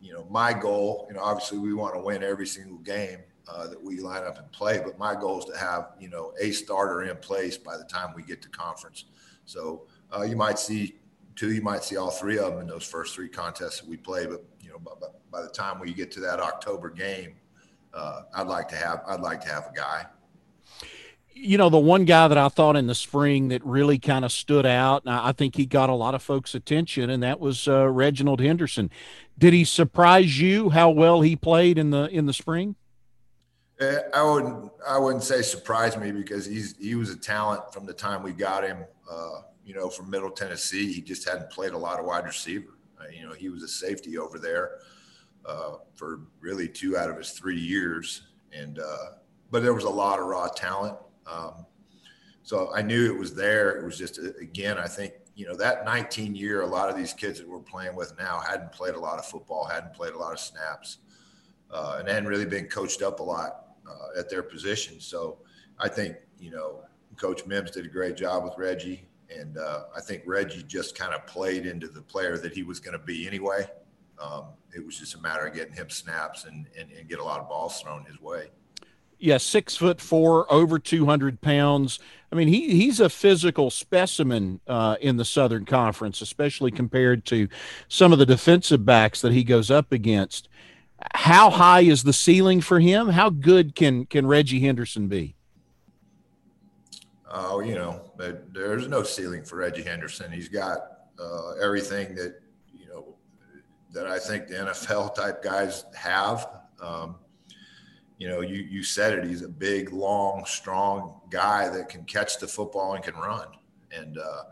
you 0.00 0.12
know, 0.12 0.26
my 0.28 0.52
goal, 0.52 1.06
you 1.08 1.14
know, 1.14 1.22
obviously 1.22 1.58
we 1.58 1.72
want 1.72 1.94
to 1.94 2.00
win 2.00 2.24
every 2.24 2.46
single 2.46 2.78
game 2.78 3.20
uh, 3.48 3.66
that 3.66 3.82
we 3.82 3.98
line 4.00 4.24
up 4.24 4.38
and 4.38 4.50
play. 4.52 4.80
But 4.84 4.98
my 4.98 5.14
goal 5.14 5.38
is 5.40 5.44
to 5.46 5.56
have 5.56 5.90
you 5.98 6.08
know 6.08 6.32
a 6.40 6.50
starter 6.52 7.02
in 7.02 7.16
place 7.16 7.56
by 7.56 7.76
the 7.76 7.84
time 7.84 8.12
we 8.14 8.22
get 8.22 8.42
to 8.42 8.48
conference. 8.48 9.04
So 9.44 9.86
uh, 10.16 10.22
you 10.22 10.36
might 10.36 10.58
see 10.58 10.96
two, 11.34 11.52
you 11.52 11.62
might 11.62 11.84
see 11.84 11.96
all 11.96 12.10
three 12.10 12.38
of 12.38 12.52
them 12.52 12.60
in 12.60 12.66
those 12.66 12.84
first 12.84 13.14
three 13.14 13.28
contests 13.28 13.80
that 13.80 13.88
we 13.88 13.96
play. 13.96 14.26
But 14.26 14.44
you 14.60 14.70
know, 14.70 14.78
by, 14.78 14.92
by 15.30 15.42
the 15.42 15.48
time 15.48 15.80
we 15.80 15.92
get 15.92 16.10
to 16.12 16.20
that 16.20 16.40
October 16.40 16.90
game, 16.90 17.34
uh, 17.94 18.22
I'd 18.34 18.46
like 18.46 18.68
to 18.68 18.76
have 18.76 19.02
I'd 19.06 19.20
like 19.20 19.40
to 19.42 19.48
have 19.48 19.68
a 19.72 19.76
guy. 19.76 20.06
You 21.34 21.58
know, 21.58 21.70
the 21.70 21.78
one 21.78 22.04
guy 22.04 22.28
that 22.28 22.38
I 22.38 22.48
thought 22.48 22.76
in 22.76 22.86
the 22.86 22.94
spring 22.94 23.48
that 23.48 23.64
really 23.64 23.98
kind 23.98 24.24
of 24.24 24.30
stood 24.30 24.66
out, 24.66 25.02
and 25.04 25.12
I 25.12 25.32
think 25.32 25.56
he 25.56 25.64
got 25.66 25.88
a 25.88 25.94
lot 25.94 26.14
of 26.14 26.22
folks' 26.22 26.54
attention, 26.54 27.08
and 27.10 27.22
that 27.22 27.40
was 27.40 27.66
uh, 27.66 27.88
Reginald 27.88 28.40
Henderson. 28.40 28.90
Did 29.38 29.54
he 29.54 29.64
surprise 29.64 30.40
you 30.40 30.70
how 30.70 30.90
well 30.90 31.22
he 31.22 31.34
played 31.34 31.78
in 31.78 31.90
the 31.90 32.06
in 32.08 32.26
the 32.26 32.32
spring? 32.32 32.76
I 34.14 34.22
wouldn't. 34.22 34.72
I 34.86 34.98
wouldn't 34.98 35.22
say 35.22 35.42
surprise 35.42 35.96
me 35.96 36.12
because 36.12 36.46
he's 36.46 36.76
he 36.78 36.94
was 36.94 37.10
a 37.10 37.16
talent 37.16 37.72
from 37.72 37.86
the 37.86 37.92
time 37.92 38.22
we 38.22 38.32
got 38.32 38.64
him. 38.64 38.84
Uh, 39.10 39.42
you 39.64 39.74
know, 39.74 39.88
from 39.88 40.10
Middle 40.10 40.30
Tennessee, 40.30 40.92
he 40.92 41.00
just 41.00 41.28
hadn't 41.28 41.50
played 41.50 41.72
a 41.72 41.78
lot 41.78 42.00
of 42.00 42.06
wide 42.06 42.24
receiver. 42.24 42.78
Uh, 43.00 43.04
you 43.08 43.26
know, 43.26 43.32
he 43.32 43.48
was 43.48 43.62
a 43.62 43.68
safety 43.68 44.18
over 44.18 44.38
there 44.38 44.78
uh, 45.46 45.76
for 45.94 46.20
really 46.40 46.68
two 46.68 46.96
out 46.96 47.10
of 47.10 47.16
his 47.16 47.30
three 47.30 47.58
years, 47.58 48.22
and 48.52 48.78
uh, 48.78 49.12
but 49.50 49.62
there 49.62 49.74
was 49.74 49.84
a 49.84 49.90
lot 49.90 50.18
of 50.18 50.26
raw 50.26 50.48
talent. 50.48 50.96
Um, 51.26 51.66
so 52.42 52.74
I 52.74 52.82
knew 52.82 53.12
it 53.12 53.18
was 53.18 53.34
there. 53.34 53.70
It 53.78 53.84
was 53.84 53.96
just 53.96 54.18
uh, 54.18 54.32
again, 54.40 54.78
I 54.78 54.88
think 54.88 55.14
you 55.34 55.46
know 55.46 55.56
that 55.56 55.84
19 55.84 56.34
year. 56.34 56.62
A 56.62 56.66
lot 56.66 56.90
of 56.90 56.96
these 56.96 57.12
kids 57.12 57.38
that 57.38 57.48
we're 57.48 57.60
playing 57.60 57.94
with 57.94 58.16
now 58.18 58.40
hadn't 58.40 58.72
played 58.72 58.94
a 58.94 59.00
lot 59.00 59.18
of 59.18 59.24
football, 59.24 59.64
hadn't 59.64 59.94
played 59.94 60.14
a 60.14 60.18
lot 60.18 60.32
of 60.32 60.40
snaps. 60.40 60.98
Uh, 61.70 61.96
and 61.98 62.06
hadn't 62.06 62.28
really 62.28 62.44
been 62.44 62.66
coached 62.66 63.00
up 63.00 63.20
a 63.20 63.22
lot 63.22 63.61
uh, 63.88 64.18
at 64.18 64.30
their 64.30 64.42
position. 64.42 65.00
So 65.00 65.38
I 65.78 65.88
think, 65.88 66.16
you 66.38 66.50
know, 66.50 66.80
Coach 67.16 67.46
Mims 67.46 67.70
did 67.70 67.86
a 67.86 67.88
great 67.88 68.16
job 68.16 68.44
with 68.44 68.54
Reggie. 68.56 69.06
And 69.34 69.56
uh, 69.56 69.84
I 69.96 70.00
think 70.00 70.22
Reggie 70.26 70.62
just 70.62 70.96
kind 70.96 71.14
of 71.14 71.26
played 71.26 71.66
into 71.66 71.88
the 71.88 72.02
player 72.02 72.36
that 72.38 72.52
he 72.52 72.62
was 72.62 72.80
going 72.80 72.98
to 72.98 73.04
be 73.04 73.26
anyway. 73.26 73.66
Um, 74.18 74.46
it 74.74 74.84
was 74.84 74.98
just 74.98 75.14
a 75.14 75.20
matter 75.20 75.46
of 75.46 75.54
getting 75.54 75.74
him 75.74 75.90
snaps 75.90 76.44
and, 76.44 76.66
and, 76.78 76.90
and 76.92 77.08
get 77.08 77.18
a 77.18 77.24
lot 77.24 77.40
of 77.40 77.48
balls 77.48 77.80
thrown 77.80 78.04
his 78.04 78.20
way. 78.20 78.50
Yeah, 79.18 79.38
six 79.38 79.76
foot 79.76 80.00
four, 80.00 80.52
over 80.52 80.80
200 80.80 81.40
pounds. 81.40 82.00
I 82.32 82.34
mean, 82.34 82.48
he, 82.48 82.74
he's 82.74 82.98
a 82.98 83.08
physical 83.08 83.70
specimen 83.70 84.60
uh, 84.66 84.96
in 85.00 85.16
the 85.16 85.24
Southern 85.24 85.64
Conference, 85.64 86.20
especially 86.20 86.72
compared 86.72 87.24
to 87.26 87.48
some 87.86 88.12
of 88.12 88.18
the 88.18 88.26
defensive 88.26 88.84
backs 88.84 89.20
that 89.20 89.32
he 89.32 89.44
goes 89.44 89.70
up 89.70 89.92
against 89.92 90.48
how 91.14 91.50
high 91.50 91.80
is 91.80 92.02
the 92.02 92.12
ceiling 92.12 92.60
for 92.60 92.80
him? 92.80 93.08
How 93.08 93.30
good 93.30 93.74
can 93.74 94.06
can 94.06 94.26
Reggie 94.26 94.60
Henderson 94.60 95.08
be? 95.08 95.34
Oh, 97.30 97.60
you 97.60 97.74
know, 97.74 98.12
there's 98.18 98.88
no 98.88 99.02
ceiling 99.02 99.42
for 99.42 99.56
Reggie 99.56 99.82
Henderson. 99.82 100.30
He's 100.30 100.48
got 100.48 100.80
uh, 101.18 101.52
everything 101.62 102.14
that 102.14 102.40
you 102.74 102.86
know 102.86 103.14
that 103.92 104.06
I 104.06 104.18
think 104.18 104.48
the 104.48 104.54
NFL 104.54 105.14
type 105.14 105.42
guys 105.42 105.84
have. 105.94 106.46
Um, 106.80 107.16
you 108.18 108.28
know, 108.28 108.40
you 108.40 108.62
you 108.62 108.82
said 108.82 109.18
it. 109.18 109.24
He's 109.24 109.42
a 109.42 109.48
big, 109.48 109.92
long, 109.92 110.44
strong 110.44 111.20
guy 111.30 111.68
that 111.70 111.88
can 111.88 112.04
catch 112.04 112.38
the 112.38 112.46
football 112.46 112.94
and 112.94 113.02
can 113.02 113.14
run. 113.14 113.48
And 113.90 114.18
uh, 114.18 114.42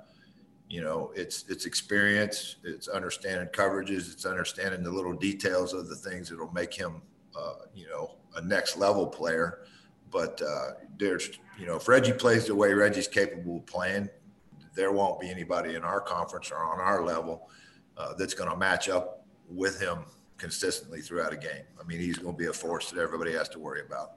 you 0.71 0.81
know, 0.81 1.11
it's 1.17 1.45
it's 1.49 1.67
experience, 1.67 2.57
it's 2.63 2.87
understanding 2.87 3.49
coverages, 3.49 4.13
it's 4.13 4.25
understanding 4.25 4.85
the 4.85 4.91
little 4.91 5.13
details 5.13 5.75
of 5.75 5.89
the 5.89 5.97
things 5.97 6.31
that'll 6.31 6.53
make 6.53 6.73
him, 6.73 7.03
uh, 7.37 7.55
you 7.75 7.89
know, 7.89 8.15
a 8.37 8.41
next 8.43 8.77
level 8.77 9.07
player. 9.07 9.65
But 10.13 10.41
uh, 10.41 10.75
there's, 10.97 11.31
you 11.59 11.67
know, 11.67 11.77
if 11.77 11.89
Reggie 11.89 12.13
plays 12.13 12.47
the 12.47 12.55
way 12.55 12.73
Reggie's 12.73 13.09
capable 13.09 13.59
of 13.59 13.67
playing, 13.67 14.09
there 14.77 14.93
won't 14.93 15.21
be 15.21 15.29
anybody 15.29 15.75
in 15.75 15.83
our 15.83 16.01
conference 16.01 16.53
or 16.53 16.59
on 16.59 16.81
our 16.81 17.05
level 17.05 17.51
uh, 17.97 18.15
that's 18.15 18.35
going 18.35 18.51
to 18.51 18.57
match 18.57 18.89
up 18.89 19.27
with 19.49 19.81
him 19.81 20.05
consistently 20.39 21.01
throughout 21.01 21.33
a 21.33 21.37
game. 21.37 21.65
I 21.81 21.85
mean, 21.85 21.99
he's 21.99 22.19
going 22.19 22.35
to 22.35 22.39
be 22.39 22.47
a 22.47 22.53
force 22.53 22.91
that 22.91 23.01
everybody 23.01 23.33
has 23.33 23.49
to 23.51 23.59
worry 23.59 23.83
about. 23.85 24.13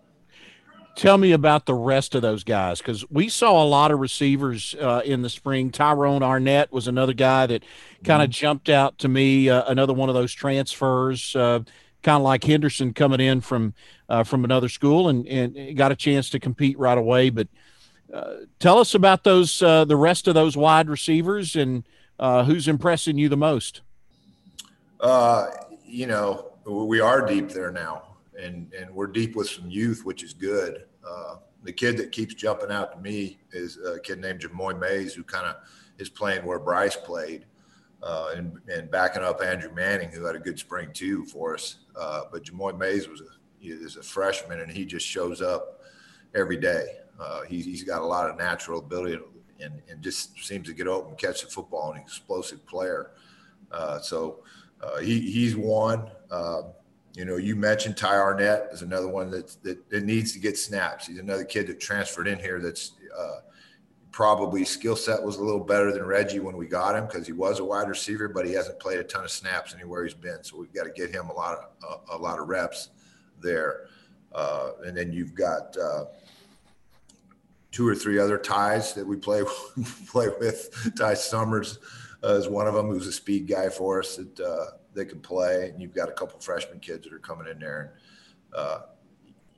Tell 0.96 1.18
me 1.18 1.32
about 1.32 1.66
the 1.66 1.74
rest 1.74 2.14
of 2.14 2.22
those 2.22 2.44
guys 2.44 2.78
because 2.78 3.10
we 3.10 3.28
saw 3.28 3.64
a 3.64 3.66
lot 3.66 3.90
of 3.90 4.00
receivers 4.00 4.76
uh, 4.80 5.02
in 5.04 5.24
the 5.24 5.30
spring. 5.30 5.72
Tyrone 5.72 6.22
Arnett 6.22 6.72
was 6.72 6.88
another 6.88 7.14
guy 7.14 7.48
that 7.48 7.64
kind 8.04 8.22
of 8.22 8.30
mm-hmm. 8.30 8.40
jumped 8.40 8.70
out 8.70 9.00
to 9.00 9.08
me. 9.08 9.50
Uh, 9.50 9.64
another 9.66 9.94
one 9.94 10.10
of 10.10 10.16
those 10.16 10.32
transfers, 10.32 11.36
uh, 11.36 11.60
kind 12.04 12.18
of 12.18 12.22
like 12.22 12.44
Henderson 12.44 12.94
coming 12.94 13.20
in 13.20 13.42
from 13.42 13.74
uh, 14.08 14.24
from 14.24 14.44
another 14.44 14.70
school 14.70 15.10
and, 15.10 15.26
and 15.28 15.76
got 15.76 15.92
a 15.92 15.96
chance 15.96 16.30
to 16.30 16.40
compete 16.40 16.78
right 16.78 16.98
away. 16.98 17.32
But 17.32 17.48
uh, 18.14 18.34
tell 18.60 18.78
us 18.78 18.94
about 18.94 19.24
those 19.24 19.64
uh, 19.64 19.86
the 19.86 19.98
rest 19.98 20.28
of 20.28 20.36
those 20.36 20.56
wide 20.56 20.90
receivers 20.90 21.56
and 21.56 21.86
who's 22.20 22.68
impressing 22.68 23.18
you 23.18 23.30
the 23.30 23.38
most. 23.38 23.82
you 25.88 26.06
know, 26.06 26.52
we 26.66 27.00
are 27.00 27.26
deep 27.26 27.50
there 27.50 27.72
now 27.72 28.04
and 28.40 28.72
and 28.74 28.94
we're 28.94 29.08
deep 29.08 29.36
with 29.36 29.50
some 29.50 29.70
youth, 29.70 30.06
which 30.06 30.24
is 30.24 30.34
good. 30.34 30.86
Uh, 31.08 31.36
the 31.64 31.72
kid 31.72 31.98
that 31.98 32.12
keeps 32.12 32.34
jumping 32.34 32.72
out 32.72 32.94
to 32.94 33.00
me 33.00 33.40
is 33.52 33.78
a 33.78 34.00
kid 34.00 34.20
named 34.20 34.42
Jamoy 34.42 34.80
Mays, 34.80 35.14
who 35.14 35.24
kind 35.24 35.46
of 35.46 35.56
is 35.98 36.10
playing 36.10 36.46
where 36.46 36.60
Bryce 36.60 36.96
played, 36.96 37.46
uh, 38.02 38.34
and 38.36 38.60
and 38.68 38.92
backing 38.92 39.24
up 39.24 39.42
Andrew 39.42 39.74
Manning, 39.74 40.10
who 40.10 40.26
had 40.26 40.36
a 40.36 40.40
good 40.40 40.60
spring 40.60 40.90
too 40.94 41.26
for 41.26 41.56
us. 41.56 41.78
Uh, 41.96 42.24
but 42.32 42.44
Jamoy 42.44 42.78
Mays 42.78 43.08
was 43.08 43.22
a 43.22 43.26
is 43.62 43.98
a 43.98 44.04
freshman, 44.04 44.60
and 44.60 44.72
he 44.72 44.86
just 44.86 45.06
shows 45.06 45.42
up 45.42 45.82
every 46.36 46.58
day. 46.58 46.86
Uh, 47.20 47.44
he, 47.44 47.62
he's 47.62 47.84
got 47.84 48.02
a 48.02 48.06
lot 48.06 48.30
of 48.30 48.38
natural 48.38 48.80
ability 48.80 49.20
and, 49.62 49.82
and 49.90 50.02
just 50.02 50.38
seems 50.44 50.68
to 50.68 50.74
get 50.74 50.88
open, 50.88 51.16
catch 51.16 51.42
the 51.42 51.48
football, 51.48 51.92
an 51.94 52.00
explosive 52.00 52.66
player. 52.66 53.12
Uh, 53.72 54.00
so 54.00 54.44
uh, 54.82 54.98
he, 54.98 55.20
he's 55.32 55.56
one. 55.56 56.10
You 57.14 57.26
know, 57.26 57.38
you 57.38 57.56
mentioned 57.56 57.96
Ty 57.96 58.16
Arnett 58.16 58.70
is 58.72 58.82
another 58.82 59.08
one 59.08 59.30
that, 59.32 59.56
that, 59.64 59.90
that 59.90 60.04
needs 60.04 60.34
to 60.34 60.40
get 60.40 60.58
snaps. 60.58 61.08
He's 61.08 61.20
another 61.20 61.46
kid 61.46 61.68
that 61.68 61.80
transferred 61.80 62.28
in 62.28 62.40
here 62.40 62.60
that's 62.60 62.94
uh, 63.18 63.42
probably 64.12 64.66
skill 64.66 64.96
set 64.96 65.22
was 65.22 65.38
a 65.38 65.44
little 65.44 65.64
better 65.64 65.92
than 65.92 66.06
Reggie 66.06 66.40
when 66.40 66.58
we 66.58 66.68
got 66.68 66.96
him 66.96 67.06
because 67.06 67.28
he 67.28 67.34
was 67.34 67.60
a 67.60 67.66
wide 67.66 67.88
receiver, 67.88 68.28
but 68.28 68.46
he 68.46 68.54
hasn't 68.54 68.80
played 68.80 69.00
a 69.00 69.04
ton 69.04 69.24
of 69.24 69.32
snaps 69.32 69.76
anywhere 69.76 70.04
he's 70.04 70.14
been. 70.14 70.44
So 70.44 70.58
we've 70.58 70.74
got 70.74 70.86
to 70.86 70.92
get 70.92 71.12
him 71.12 71.30
a 71.30 71.34
lot 71.34 71.58
of 71.58 72.02
a, 72.10 72.16
a 72.16 72.18
lot 72.18 72.40
of 72.40 72.48
reps 72.48 72.90
there. 73.42 73.88
Uh, 74.34 74.72
and 74.86 74.98
then 74.98 75.12
you've 75.12 75.36
got 75.36 75.76
uh, 75.78 76.06
two 77.72 77.88
or 77.88 77.96
three 77.96 78.20
other 78.20 78.38
ties 78.38 78.94
that 78.94 79.06
we 79.06 79.18
play 79.18 79.44
play 80.08 80.30
with. 80.40 80.94
Ty 80.98 81.16
Summers 81.16 81.80
uh, 82.24 82.36
is 82.36 82.48
one 82.48 82.68
of 82.68 82.74
them, 82.74 82.88
who's 82.88 83.08
a 83.08 83.12
speed 83.12 83.48
guy 83.48 83.70
for 83.70 84.00
us 84.00 84.16
that 84.16 84.40
uh, 84.40 84.78
that 84.94 85.06
can 85.06 85.20
play, 85.20 85.70
and 85.70 85.82
you've 85.82 85.94
got 85.94 86.10
a 86.10 86.14
couple 86.14 86.40
freshman 86.40 86.80
kids 86.80 87.04
that 87.04 87.14
are 87.14 87.20
coming 87.20 87.48
in 87.48 87.60
there. 87.60 87.82
And 88.54 88.60
uh, 88.60 88.80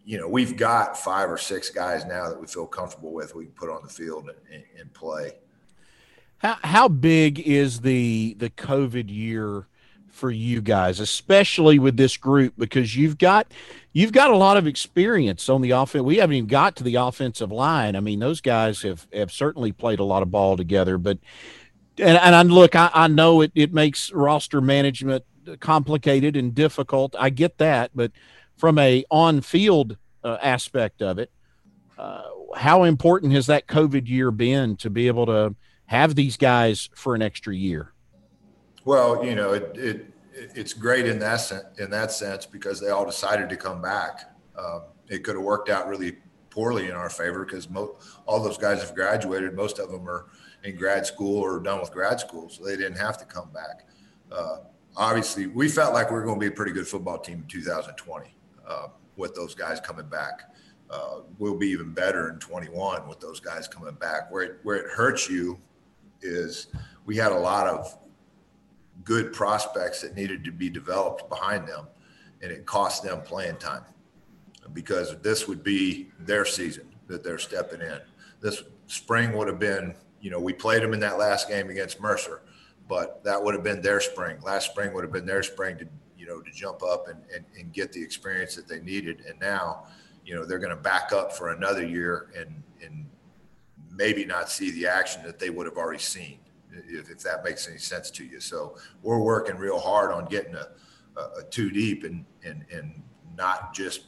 you 0.05 0.19
know, 0.19 0.27
we've 0.27 0.55
got 0.55 0.97
five 0.97 1.31
or 1.31 1.37
six 1.37 1.69
guys 1.69 2.05
now 2.05 2.29
that 2.29 2.39
we 2.39 2.47
feel 2.47 2.67
comfortable 2.67 3.11
with. 3.11 3.35
We 3.35 3.45
can 3.45 3.53
put 3.53 3.69
on 3.69 3.81
the 3.83 3.89
field 3.89 4.29
and, 4.51 4.63
and 4.79 4.93
play. 4.93 5.31
How 6.37 6.57
how 6.63 6.87
big 6.87 7.39
is 7.39 7.81
the 7.81 8.35
the 8.37 8.49
COVID 8.49 9.09
year 9.09 9.67
for 10.15 10.31
you 10.31 10.61
guys, 10.61 10.99
especially 10.99 11.77
with 11.77 11.97
this 11.97 12.15
group, 12.15 12.53
because 12.57 12.95
you've 12.95 13.17
got 13.17 13.51
you've 13.93 14.13
got 14.13 14.31
a 14.31 14.37
lot 14.37 14.55
of 14.57 14.67
experience 14.67 15.49
on 15.49 15.61
the 15.61 15.71
offense. 15.71 16.03
We 16.03 16.17
haven't 16.17 16.35
even 16.35 16.47
got 16.47 16.75
to 16.77 16.83
the 16.83 16.95
offensive 16.95 17.51
line. 17.51 17.95
I 17.95 17.99
mean, 17.99 18.19
those 18.19 18.41
guys 18.41 18.81
have 18.83 19.07
have 19.11 19.31
certainly 19.31 19.71
played 19.71 19.99
a 19.99 20.03
lot 20.03 20.21
of 20.21 20.31
ball 20.31 20.55
together, 20.55 20.97
but 20.97 21.17
and, 21.97 22.17
and 22.17 22.51
look, 22.51 22.75
I, 22.75 22.89
I 22.93 23.07
know 23.07 23.41
it, 23.41 23.51
it 23.55 23.73
makes 23.73 24.11
roster 24.11 24.61
management 24.61 25.23
complicated 25.59 26.35
and 26.35 26.53
difficult. 26.53 27.15
I 27.17 27.29
get 27.29 27.57
that, 27.59 27.91
but 27.93 28.11
from 28.57 28.79
a 28.79 29.05
on 29.09 29.41
field 29.41 29.97
uh, 30.23 30.37
aspect 30.41 31.01
of 31.01 31.19
it, 31.19 31.31
uh, 31.97 32.23
how 32.55 32.83
important 32.83 33.33
has 33.33 33.47
that 33.47 33.67
COVID 33.67 34.07
year 34.07 34.31
been 34.31 34.75
to 34.77 34.89
be 34.89 35.07
able 35.07 35.25
to 35.27 35.55
have 35.85 36.15
these 36.15 36.37
guys 36.37 36.89
for 36.95 37.15
an 37.15 37.21
extra 37.21 37.55
year? 37.55 37.93
Well, 38.85 39.25
you 39.25 39.35
know, 39.35 39.53
it, 39.53 39.77
it 39.77 40.05
it's 40.33 40.73
great 40.73 41.05
in 41.05 41.19
that 41.19 41.37
sense, 41.37 41.63
in 41.79 41.89
that 41.91 42.11
sense 42.11 42.45
because 42.45 42.79
they 42.79 42.89
all 42.89 43.05
decided 43.05 43.49
to 43.49 43.57
come 43.57 43.81
back. 43.81 44.35
Um, 44.57 44.83
it 45.07 45.23
could 45.23 45.35
have 45.35 45.43
worked 45.43 45.69
out 45.69 45.87
really 45.87 46.17
poorly 46.49 46.87
in 46.87 46.93
our 46.93 47.09
favor 47.09 47.45
because 47.45 47.69
mo- 47.69 47.97
all 48.25 48.41
those 48.41 48.57
guys 48.57 48.81
have 48.81 48.95
graduated. 48.95 49.53
Most 49.53 49.79
of 49.79 49.91
them 49.91 50.07
are 50.09 50.25
in 50.65 50.75
grad 50.75 51.05
school 51.05 51.41
or 51.41 51.59
done 51.59 51.79
with 51.79 51.91
grad 51.91 52.19
school, 52.19 52.49
so 52.49 52.63
they 52.63 52.75
didn't 52.75 52.97
have 52.97 53.17
to 53.19 53.25
come 53.25 53.49
back. 53.51 53.87
Uh, 54.31 54.57
obviously, 54.97 55.47
we 55.47 55.69
felt 55.69 55.93
like 55.93 56.09
we 56.09 56.15
were 56.15 56.23
going 56.23 56.35
to 56.35 56.39
be 56.39 56.47
a 56.47 56.55
pretty 56.55 56.71
good 56.71 56.87
football 56.87 57.17
team 57.19 57.39
in 57.39 57.47
2020 57.47 58.35
uh, 58.67 58.87
with 59.15 59.35
those 59.35 59.53
guys 59.53 59.79
coming 59.79 60.07
back. 60.07 60.51
Uh, 60.89 61.21
we'll 61.39 61.57
be 61.57 61.67
even 61.67 61.93
better 61.93 62.29
in 62.29 62.39
21 62.39 63.07
with 63.07 63.19
those 63.19 63.39
guys 63.39 63.67
coming 63.67 63.93
back. 63.95 64.31
Where 64.31 64.43
it, 64.43 64.59
where 64.63 64.77
it 64.77 64.91
hurts 64.91 65.29
you 65.29 65.59
is 66.21 66.67
we 67.05 67.15
had 67.15 67.31
a 67.31 67.37
lot 67.39 67.67
of 67.67 67.97
good 69.03 69.33
prospects 69.33 70.01
that 70.01 70.15
needed 70.15 70.43
to 70.43 70.51
be 70.51 70.69
developed 70.69 71.29
behind 71.29 71.67
them, 71.67 71.87
and 72.41 72.51
it 72.51 72.65
cost 72.65 73.03
them 73.03 73.21
playing 73.21 73.57
time 73.57 73.83
because 74.73 75.15
this 75.21 75.47
would 75.47 75.63
be 75.63 76.09
their 76.19 76.45
season 76.45 76.87
that 77.07 77.23
they're 77.23 77.37
stepping 77.37 77.81
in. 77.81 77.99
This 78.41 78.63
spring 78.87 79.33
would 79.33 79.47
have 79.47 79.59
been 79.59 79.95
you 80.25 80.31
know, 80.31 80.39
we 80.39 80.53
played 80.53 80.81
them 80.81 80.91
in 80.91 80.99
that 81.01 81.19
last 81.19 81.47
game 81.47 81.69
against 81.69 82.01
Mercer, 82.01 82.41
but 82.89 83.23
that 83.23 83.43
would 83.43 83.53
have 83.53 83.63
been 83.63 83.79
their 83.79 84.01
spring. 84.01 84.41
Last 84.41 84.71
spring 84.71 84.91
would 84.91 85.03
have 85.03 85.13
been 85.13 85.27
their 85.27 85.43
spring 85.43 85.77
to, 85.77 85.87
you 86.17 86.25
know, 86.25 86.41
to 86.41 86.49
jump 86.49 86.81
up 86.81 87.07
and, 87.07 87.21
and, 87.31 87.45
and 87.55 87.71
get 87.71 87.93
the 87.93 88.01
experience 88.01 88.55
that 88.55 88.67
they 88.67 88.79
needed. 88.79 89.21
And 89.29 89.39
now, 89.39 89.85
you 90.25 90.33
know, 90.33 90.43
they're 90.43 90.57
going 90.57 90.75
to 90.75 90.81
back 90.81 91.13
up 91.13 91.31
for 91.31 91.51
another 91.51 91.85
year 91.85 92.31
and, 92.35 92.63
and 92.83 93.05
maybe 93.91 94.25
not 94.25 94.49
see 94.49 94.71
the 94.71 94.87
action 94.87 95.21
that 95.25 95.37
they 95.37 95.51
would 95.51 95.67
have 95.67 95.77
already 95.77 96.01
seen, 96.01 96.39
if, 96.73 97.11
if 97.11 97.19
that 97.19 97.43
makes 97.43 97.67
any 97.69 97.77
sense 97.77 98.09
to 98.09 98.25
you. 98.25 98.39
So 98.39 98.77
we're 99.03 99.19
working 99.19 99.57
real 99.57 99.77
hard 99.77 100.11
on 100.11 100.25
getting 100.25 100.55
a, 100.55 100.69
a, 101.17 101.21
a 101.41 101.43
two 101.51 101.69
deep 101.69 102.03
and, 102.03 102.25
and, 102.43 102.65
and 102.73 103.03
not 103.37 103.75
just 103.75 104.05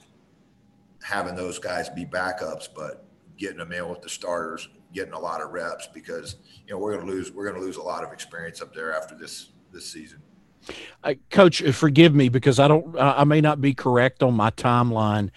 having 1.04 1.36
those 1.36 1.60
guys 1.60 1.90
be 1.90 2.08
backups, 2.08 2.70
but 2.76 3.06
getting 3.38 3.60
them 3.60 3.72
in 3.72 3.88
with 3.88 4.02
the 4.02 4.10
starters 4.10 4.68
getting 4.94 5.14
a 5.14 5.20
lot 5.20 5.42
of 5.42 5.52
reps 5.52 5.88
because 5.94 6.38
you 6.66 6.74
know 6.74 6.80
we're 6.80 6.94
going 6.94 7.06
to 7.06 7.12
lose 7.12 7.32
we're 7.32 7.44
going 7.44 7.60
to 7.60 7.66
lose 7.66 7.78
a 7.78 7.82
lot 7.82 8.04
of 8.04 8.12
experience 8.12 8.62
up 8.62 8.74
there 8.74 8.94
after 8.94 9.16
this 9.16 9.50
this 9.72 9.86
season. 9.92 10.22
Uh, 11.04 11.14
Coach, 11.30 11.62
forgive 11.62 12.14
me 12.14 12.30
because 12.30 12.60
I 12.60 12.68
don't 12.68 12.96
I 12.98 13.24
may 13.24 13.42
not 13.42 13.62
be 13.62 13.74
correct 13.74 14.24
on 14.24 14.34
my 14.34 14.52
timeline, 14.52 15.30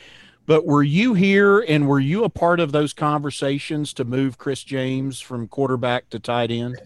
but 0.46 0.66
were 0.66 0.82
you 0.82 1.14
here 1.14 1.60
and 1.60 1.86
were 1.86 2.00
you 2.00 2.24
a 2.24 2.28
part 2.28 2.58
of 2.60 2.72
those 2.72 2.92
conversations 2.92 3.92
to 3.94 4.04
move 4.04 4.38
Chris 4.38 4.64
James 4.64 5.20
from 5.20 5.46
quarterback 5.46 6.10
to 6.10 6.18
tight 6.18 6.50
end? 6.50 6.80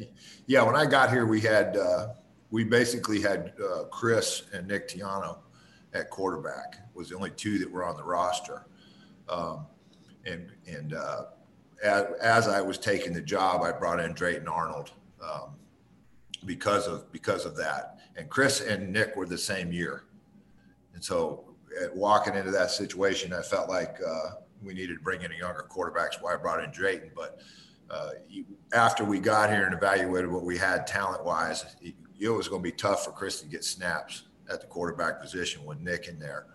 Yeah, 0.47 0.63
when 0.63 0.77
I 0.77 0.85
got 0.85 1.11
here, 1.11 1.27
we 1.27 1.41
had 1.41 1.77
uh, 1.77 2.09
we 2.51 2.65
basically 2.65 3.21
had 3.23 3.55
uh, 3.63 3.85
Chris 3.85 4.43
and 4.53 4.69
Nick 4.69 4.89
Tiano 4.89 5.39
at 5.95 6.11
quarterback 6.11 6.77
was 6.95 7.09
the 7.09 7.17
only 7.17 7.31
two 7.31 7.59
that 7.59 7.71
were 7.71 7.85
on 7.85 7.97
the 7.97 8.05
roster, 8.05 8.67
um, 9.29 9.67
and 10.27 10.53
and 10.67 10.95
uh, 10.95 11.25
as, 11.83 12.49
I 12.49 12.61
was 12.61 12.79
taking 12.79 13.13
the 13.13 13.21
job, 13.21 13.63
I 13.63 13.73
brought 13.73 14.01
in 14.01 14.13
Drayton 14.13 14.49
Arnold 14.49 14.93
um, 15.23 15.55
because 16.45 16.87
of 16.87 17.11
because 17.13 17.45
of 17.45 17.57
that. 17.57 17.99
And 18.17 18.29
Chris 18.29 18.61
and 18.61 18.93
Nick 18.93 19.17
were 19.17 19.27
the 19.27 19.39
same 19.39 19.73
year, 19.73 20.05
and 20.95 21.03
so 21.03 21.55
walking 21.95 22.35
into 22.35 22.51
that 22.53 22.71
situation, 22.71 23.33
I 23.33 23.43
felt 23.43 23.69
like 23.69 23.97
uh, 24.07 24.31
we 24.63 24.75
needed 24.75 24.95
to 24.95 25.03
bring 25.03 25.23
in 25.23 25.33
a 25.33 25.37
younger 25.37 25.63
quarterback. 25.63 26.13
So 26.13 26.27
I 26.27 26.37
brought 26.37 26.63
in 26.63 26.71
Drayton. 26.71 27.11
But 27.15 27.41
uh, 27.91 28.11
after 28.73 29.05
we 29.05 29.19
got 29.21 29.51
here 29.51 29.65
and 29.65 29.75
evaluated 29.75 30.31
what 30.31 30.45
we 30.45 30.57
had 30.57 30.87
talent 30.87 31.25
wise, 31.25 31.65
it, 31.83 31.95
it 32.19 32.29
was 32.29 32.49
going 32.49 32.63
to 32.63 32.71
be 32.71 32.77
tough 32.77 33.05
for 33.05 33.13
Chris 33.13 33.41
to 33.41 33.47
get 33.47 33.65
snaps 33.65 34.25
at 34.51 34.61
the 34.61 34.67
quarterback 34.67 35.21
position 35.21 35.65
with 35.65 35.81
Nick 35.81 36.09
in 36.09 36.19
there 36.19 36.47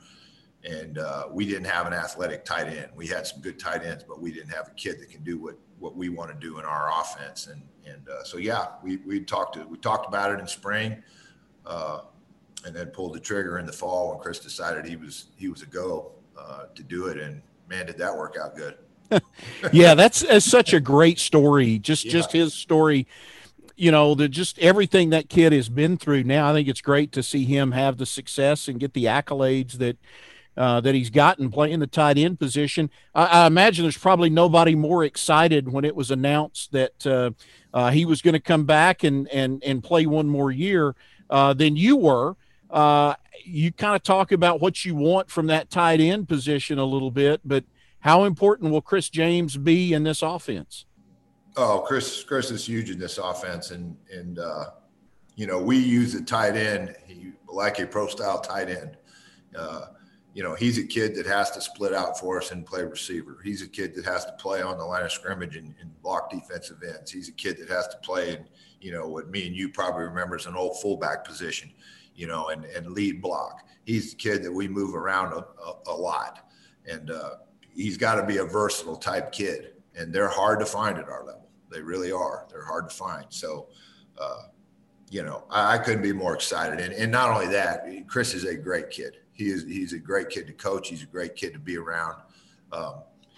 and 0.64 0.98
uh, 0.98 1.26
we 1.32 1.46
didn't 1.46 1.66
have 1.66 1.88
an 1.88 1.94
athletic 1.94 2.44
tight 2.44 2.68
end. 2.68 2.90
We 2.96 3.08
had 3.08 3.26
some 3.26 3.42
good 3.42 3.60
tight 3.60 3.84
ends, 3.84 4.04
but 4.08 4.22
we 4.22 4.32
didn't 4.32 4.50
have 4.50 4.68
a 4.68 4.72
kid 4.72 5.00
that 5.00 5.10
can 5.10 5.24
do 5.24 5.38
what 5.38 5.56
what 5.80 5.96
we 5.96 6.10
want 6.10 6.32
to 6.32 6.38
do 6.38 6.60
in 6.60 6.66
our 6.66 6.92
offense. 7.02 7.48
And 7.48 7.62
and 7.86 8.08
uh, 8.10 8.24
so 8.24 8.38
yeah, 8.38 8.68
we 8.84 8.98
we 8.98 9.22
talked 9.22 9.56
to, 9.56 9.66
we 9.66 9.78
talked 9.78 10.08
about 10.08 10.32
it 10.32 10.40
in 10.40 10.48
spring, 10.48 11.02
uh, 11.66 12.02
and 12.66 12.76
then 12.76 12.88
pulled 12.88 13.14
the 13.14 13.20
trigger 13.20 13.60
in 13.60 13.66
the 13.66 13.74
fall 13.74 14.10
when 14.12 14.20
Chris 14.20 14.40
decided 14.40 14.86
he 14.86 14.96
was 14.96 15.28
he 15.38 15.48
was 15.48 15.62
a 15.62 15.68
go 15.68 16.12
uh, 16.38 16.66
to 16.76 16.84
do 16.84 17.08
it. 17.08 17.18
And 17.18 17.42
man, 17.70 17.86
did 17.86 17.98
that 17.98 18.16
work 18.16 18.36
out 18.42 18.56
good. 18.56 18.78
yeah, 19.74 19.96
that's, 19.96 20.20
that's 20.20 20.46
such 20.46 20.72
a 20.72 20.80
great 20.80 21.18
story. 21.18 21.80
Just 21.80 22.06
yeah. 22.06 22.12
just 22.12 22.32
his 22.32 22.54
story 22.54 23.08
you 23.80 23.92
know, 23.92 24.14
the 24.14 24.28
just 24.28 24.60
everything 24.60 25.12
that 25.12 25.30
kid 25.30 25.54
has 25.54 25.70
been 25.70 25.98
through. 25.98 26.26
Now, 26.26 26.50
I 26.50 26.54
think 26.54 26.68
it's 26.68 26.82
great 26.82 27.14
to 27.14 27.24
see 27.24 27.46
him 27.46 27.72
have 27.72 27.96
the 27.96 28.06
success 28.06 28.68
and 28.68 28.78
get 28.78 28.94
the 28.94 29.06
accolades 29.06 29.78
that 29.78 29.98
uh, 30.60 30.82
that 30.82 30.94
he's 30.94 31.10
gotten 31.10 31.50
playing 31.50 31.80
the 31.80 31.88
tight 31.88 32.18
end 32.18 32.38
position. 32.38 32.90
I, 33.16 33.26
I, 33.26 33.48
imagine 33.48 33.86
there's 33.86 33.98
probably 33.98 34.30
nobody 34.30 34.76
more 34.76 35.06
excited 35.06 35.72
when 35.72 35.86
it 35.86 35.96
was 35.96 36.12
announced 36.12 36.74
that 36.74 37.08
uh, 37.08 37.32
uh, 37.74 37.92
he 37.92 38.04
was 38.04 38.22
going 38.22 38.34
to 38.34 38.42
come 38.42 38.66
back 38.66 39.06
and 39.06 39.30
and 39.30 39.64
and 39.64 39.82
play 39.82 40.06
one 40.06 40.28
more 40.28 40.52
year 40.52 40.96
uh, 41.30 41.54
than 41.54 41.78
you 41.78 41.96
were. 41.96 42.36
Uh, 42.70 43.16
you 43.46 43.72
kind 43.72 43.96
of 43.96 44.04
talk 44.04 44.34
about 44.34 44.60
what 44.60 44.84
you 44.84 44.96
want 44.96 45.32
from 45.32 45.48
that 45.48 45.70
tight 45.70 46.02
end 46.02 46.28
position 46.28 46.78
a 46.78 46.84
little 46.84 47.10
bit, 47.10 47.40
but 47.46 47.64
how 48.02 48.26
important 48.26 48.70
will 48.70 48.82
Chris 48.82 49.10
James 49.10 49.56
be 49.56 49.94
in 49.94 50.04
this 50.04 50.22
offense? 50.22 50.86
Oh, 51.56 51.86
Chris, 51.88 52.22
Chris 52.22 52.52
is 52.52 52.68
huge 52.68 52.90
in 52.90 53.00
this 53.00 53.18
offense, 53.18 53.72
and 53.72 53.96
and 54.12 54.40
uh, 54.40 54.66
you 55.38 55.48
know 55.48 55.62
we 55.62 55.78
use 55.78 56.16
a 56.16 56.22
tight 56.22 56.58
end 56.58 56.98
he, 57.08 57.32
like 57.48 57.80
a 57.80 57.88
pro 57.88 58.08
style 58.08 58.42
tight 58.42 58.68
end. 58.68 58.98
You 60.40 60.46
know, 60.46 60.56
he's 60.56 60.78
a 60.78 60.86
kid 60.86 61.16
that 61.16 61.26
has 61.26 61.52
to 61.52 61.60
split 61.60 61.94
out 61.94 62.18
for 62.18 62.38
us 62.38 62.52
and 62.52 62.66
play 62.66 62.86
receiver. 62.86 63.42
He's 63.44 63.62
a 63.62 63.68
kid 63.68 63.94
that 63.96 64.06
has 64.06 64.24
to 64.24 64.32
play 64.40 64.62
on 64.62 64.78
the 64.78 64.86
line 64.86 65.04
of 65.04 65.12
scrimmage 65.12 65.58
and, 65.58 65.76
and 65.82 66.02
block 66.02 66.30
defensive 66.30 66.82
ends. 66.82 67.12
He's 67.12 67.28
a 67.28 67.34
kid 67.34 67.58
that 67.58 67.68
has 67.68 67.90
to 67.90 67.98
play 67.98 68.36
in, 68.36 68.46
you 68.80 68.94
know, 68.94 69.06
what 69.06 69.30
me 69.30 69.48
and 69.48 69.54
you 69.54 69.68
probably 69.68 70.06
remember 70.06 70.38
as 70.38 70.46
an 70.46 70.56
old 70.56 70.80
fullback 70.80 71.26
position, 71.26 71.74
you 72.16 72.26
know, 72.26 72.48
and, 72.48 72.64
and 72.64 72.92
lead 72.92 73.22
block. 73.22 73.68
He's 73.84 74.12
the 74.12 74.16
kid 74.16 74.42
that 74.44 74.52
we 74.54 74.70
move 74.70 74.96
around 74.96 75.34
a, 75.34 75.46
a, 75.62 75.74
a 75.88 75.94
lot. 75.94 76.50
And 76.90 77.12
uh, 77.12 77.32
he's 77.76 77.98
got 77.98 78.16
to 78.16 78.26
be 78.26 78.38
a 78.38 78.46
versatile 78.46 78.96
type 78.96 79.34
kid. 79.34 79.74
And 79.98 80.14
they're 80.14 80.30
hard 80.30 80.62
to 80.62 80.66
find 80.66 80.98
at 80.98 81.10
our 81.10 81.26
level. 81.26 81.50
They 81.70 81.82
really 81.82 82.14
are. 82.14 82.48
They're 82.50 82.64
hard 82.64 82.90
to 82.90 82.96
find. 82.96 83.26
So, 83.28 83.68
uh, 84.18 84.44
you 85.10 85.22
know, 85.22 85.44
I, 85.50 85.74
I, 85.74 85.78
couldn't 85.80 86.02
be 86.02 86.14
more 86.14 86.34
excited. 86.34 86.80
And, 86.80 86.94
and 86.94 87.12
not 87.12 87.30
only 87.30 87.48
that, 87.48 87.86
Chris 88.08 88.34
is 88.34 88.46
a 88.46 88.56
great 88.56 88.90
kid 88.90 89.18
he 89.40 89.50
is 89.50 89.64
he's 89.64 89.94
a 89.94 90.00
great 90.00 90.30
kid 90.30 90.48
to 90.48 90.54
coach. 90.54 90.90
He's 90.90 91.02
a 91.02 91.08
great 91.08 91.36
kid 91.36 91.54
to 91.54 91.60
be 91.60 91.78
around. 91.78 92.22
Um, 92.74 92.96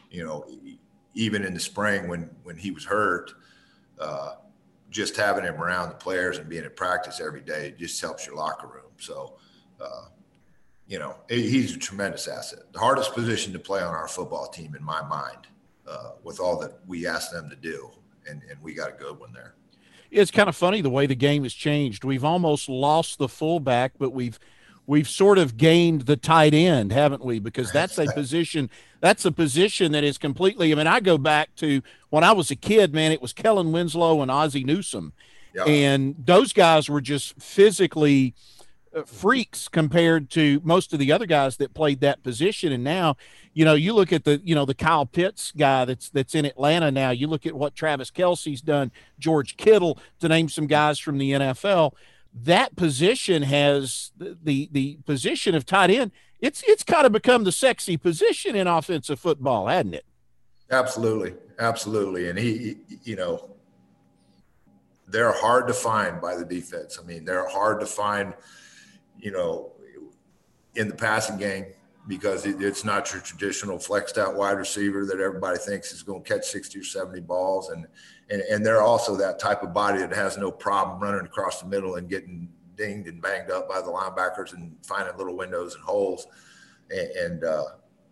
you 0.10 0.26
know, 0.26 0.46
even 1.14 1.46
in 1.46 1.54
the 1.54 1.60
spring 1.60 2.08
when 2.08 2.30
when 2.44 2.58
he 2.58 2.72
was 2.72 2.84
hurt, 2.84 3.34
uh, 4.00 4.34
just 4.90 5.16
having 5.16 5.44
him 5.44 5.62
around 5.62 5.90
the 5.90 5.96
players 5.96 6.40
and 6.40 6.50
being 6.50 6.66
at 6.66 6.76
practice 6.76 7.22
every 7.22 7.42
day 7.42 7.76
just 7.78 8.02
helps 8.02 8.26
your 8.26 8.36
locker 8.36 8.68
room. 8.68 8.92
So, 8.98 9.38
uh, 9.80 10.06
you 10.88 10.98
know, 10.98 11.16
he's 11.30 11.76
a 11.76 11.80
tremendous 11.80 12.28
asset. 12.28 12.64
The 12.74 12.80
hardest 12.80 13.14
position 13.14 13.54
to 13.54 13.60
play 13.60 13.82
on 13.82 13.94
our 13.94 14.08
football 14.08 14.48
team, 14.48 14.76
in 14.76 14.84
my 14.84 15.04
mind, 15.04 15.48
uh, 15.88 16.14
with 16.24 16.40
all 16.40 16.60
that 16.62 16.80
we 16.88 17.06
ask 17.06 17.32
them 17.32 17.48
to 17.48 17.56
do, 17.56 17.92
and 18.28 18.42
and 18.50 18.60
we 18.64 18.74
got 18.74 18.90
a 18.90 18.98
good 18.98 19.20
one 19.20 19.34
there. 19.34 19.54
It's 20.10 20.32
kind 20.32 20.50
of 20.50 20.56
funny 20.56 20.82
the 20.82 20.90
way 20.90 21.06
the 21.06 21.16
game 21.16 21.44
has 21.44 21.54
changed. 21.54 22.04
We've 22.04 22.26
almost 22.26 22.68
lost 22.68 23.20
the 23.20 23.30
fullback, 23.30 23.94
but 24.00 24.10
we've 24.10 24.40
we've 24.88 25.08
sort 25.08 25.38
of 25.38 25.58
gained 25.58 26.02
the 26.02 26.18
tight 26.18 26.54
end, 26.54 26.92
haven't 26.92 27.24
we? 27.24 27.40
Because 27.40 27.72
that's 27.72 27.98
a 27.98 28.06
position 28.14 28.70
that's 29.02 29.26
a 29.26 29.32
position 29.32 29.92
that 29.94 30.04
is 30.04 30.18
completely. 30.18 30.72
I 30.72 30.76
mean, 30.76 30.88
I 30.88 31.00
go 31.00 31.18
back 31.18 31.56
to 31.56 31.82
when 32.10 32.24
I 32.24 32.32
was 32.32 32.52
a 32.52 32.56
kid, 32.56 32.94
man. 32.94 33.12
It 33.12 33.22
was 33.22 33.34
Kellen 33.34 33.72
Winslow 33.72 34.22
and 34.22 34.30
Ozzie 34.30 34.64
Newsome, 34.64 35.14
yeah. 35.54 35.64
and 35.64 36.16
those 36.24 36.54
guys 36.54 36.88
were 36.88 37.02
just 37.02 37.42
physically 37.42 38.36
uh, 38.96 39.04
freaks 39.04 39.68
compared 39.68 40.30
to 40.32 40.62
most 40.64 40.94
of 40.94 41.00
the 41.00 41.12
other 41.12 41.26
guys 41.26 41.58
that 41.58 41.74
played 41.74 42.00
that 42.02 42.22
position. 42.22 42.72
And 42.72 42.84
now, 42.84 43.18
you 43.54 43.66
know, 43.66 43.74
you 43.74 43.94
look 43.94 44.14
at 44.14 44.24
the 44.24 44.40
you 44.44 44.54
know 44.54 44.66
the 44.66 44.76
Kyle 44.76 45.06
Pitts 45.08 45.52
guy 45.52 45.86
that's 45.86 46.10
that's 46.10 46.36
in 46.36 46.46
Atlanta 46.46 46.92
now. 46.92 47.10
You 47.10 47.28
look 47.28 47.46
at 47.46 47.54
what 47.54 47.76
Travis 47.76 48.12
Kelce's 48.12 48.62
done, 48.62 48.92
George 49.18 49.58
Kittle, 49.58 49.98
to 50.20 50.28
name 50.28 50.48
some 50.48 50.68
guys 50.68 51.00
from 51.00 51.18
the 51.18 51.32
NFL 51.32 51.94
that 52.34 52.76
position 52.76 53.44
has 53.44 54.12
the, 54.18 54.70
the, 54.72 55.00
position 55.06 55.56
of 55.56 55.66
tight 55.66 55.90
end. 55.90 56.12
It's 56.40 56.64
it's 56.66 56.84
kind 56.84 57.06
of 57.06 57.12
become 57.12 57.44
the 57.44 57.52
sexy 57.52 57.98
position 57.98 58.56
in 58.56 58.68
offensive 58.68 59.20
football, 59.20 59.68
hadn't 59.68 59.94
it? 59.94 60.06
Absolutely, 60.72 61.36
absolutely. 61.60 62.30
And 62.30 62.40
he, 62.40 62.78
you 63.04 63.16
know, 63.16 63.52
they're 65.08 65.34
hard 65.34 65.68
to 65.68 65.74
find 65.74 66.20
by 66.22 66.36
the 66.36 66.46
defense. 66.46 66.98
I 67.02 67.06
mean, 67.06 67.26
they're 67.26 67.48
hard 67.48 67.80
to 67.82 67.86
find, 67.86 68.34
you 69.20 69.32
know, 69.32 69.74
in 70.76 70.88
the 70.88 70.96
passing 70.96 71.38
game 71.38 71.66
because 72.08 72.46
it's 72.46 72.84
not 72.84 73.12
your 73.14 73.22
traditional 73.22 73.78
flexed 73.78 74.18
out 74.18 74.36
wide 74.36 74.58
receiver 74.58 75.06
that 75.06 75.20
everybody 75.20 75.58
thinks 75.58 75.92
is 75.92 76.04
going 76.04 76.24
to 76.24 76.28
catch 76.28 76.46
60 76.46 76.80
or 76.80 76.84
70 76.84 77.22
balls. 77.22 77.70
And 77.70 77.88
and, 78.30 78.42
and 78.44 78.66
they're 78.66 78.82
also 78.82 79.16
that 79.18 79.40
type 79.40 79.62
of 79.62 79.74
body 79.74 80.00
that 80.00 80.14
has 80.14 80.38
no 80.38 80.52
problem 80.52 81.02
running 81.02 81.26
across 81.26 81.62
the 81.62 81.68
middle 81.68 81.96
and 81.96 82.10
getting 82.10 82.48
dinged 82.76 83.08
and 83.08 83.22
banged 83.22 83.52
up 83.52 83.68
by 83.68 83.82
the 83.82 83.88
linebackers 83.88 84.54
and 84.54 84.74
finding 84.84 85.16
little 85.18 85.36
windows 85.36 85.76
and 85.76 85.84
holes. 85.84 86.28
And, 86.90 87.10
and 87.10 87.44
uh, 87.44 87.66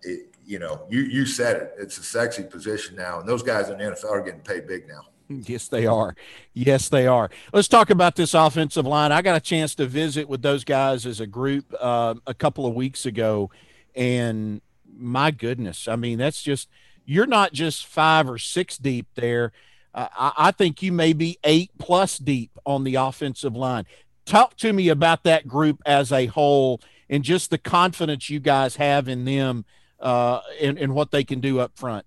it, 0.04 0.36
you 0.45 0.60
know, 0.60 0.86
you 0.89 1.02
you 1.02 1.25
said 1.25 1.56
it. 1.58 1.73
It's 1.78 1.97
a 1.97 2.04
sexy 2.04 2.43
position 2.43 2.95
now, 2.95 3.19
and 3.19 3.30
those 3.30 3.43
guys 3.43 3.69
in 3.69 3.78
the 3.78 3.84
NFL 3.86 4.12
are 4.12 4.21
getting 4.21 4.41
paid 4.41 4.67
big 4.67 4.88
now. 4.88 5.02
Yes, 5.30 5.67
they 5.67 5.86
are. 5.86 6.15
Yes, 6.54 6.89
they 6.89 7.06
are. 7.06 7.30
Let's 7.54 7.67
talk 7.67 7.91
about 7.91 8.15
this 8.15 8.34
offensive 8.34 8.88
line. 8.88 9.12
I 9.12 9.21
got 9.21 9.36
a 9.36 9.39
chance 9.39 9.75
to 9.75 9.86
visit 9.86 10.28
with 10.28 10.41
those 10.41 10.63
guys 10.63 11.06
as 11.06 11.19
a 11.19 11.28
group 11.28 11.71
uh, 11.80 12.15
a 12.25 12.34
couple 12.34 12.65
of 12.65 12.73
weeks 12.73 13.06
ago, 13.06 13.52
and 13.99 14.62
my 14.97 15.29
goodness, 15.29 15.88
I 15.89 15.97
mean, 15.97 16.17
that's 16.17 16.41
just 16.41 16.69
you're 17.05 17.27
not 17.27 17.51
just 17.51 17.85
five 17.85 18.29
or 18.29 18.38
six 18.38 18.77
deep 18.77 19.07
there. 19.15 19.51
Uh, 19.93 20.07
I, 20.15 20.31
I 20.38 20.51
think 20.51 20.81
you 20.81 20.93
may 20.93 21.12
be 21.12 21.38
eight 21.43 21.71
plus 21.77 22.17
deep 22.17 22.51
on 22.65 22.85
the 22.85 22.95
offensive 22.95 23.55
line. 23.55 23.85
Talk 24.25 24.55
to 24.57 24.71
me 24.71 24.88
about 24.88 25.23
that 25.23 25.47
group 25.47 25.81
as 25.85 26.13
a 26.13 26.27
whole 26.27 26.79
and 27.09 27.23
just 27.23 27.49
the 27.49 27.57
confidence 27.57 28.29
you 28.29 28.39
guys 28.39 28.77
have 28.77 29.09
in 29.09 29.25
them 29.25 29.65
uh, 29.99 30.39
and, 30.62 30.77
and 30.77 30.95
what 30.95 31.12
they 31.12 31.25
can 31.25 31.41
do 31.41 31.59
up 31.59 31.75
front. 31.75 32.05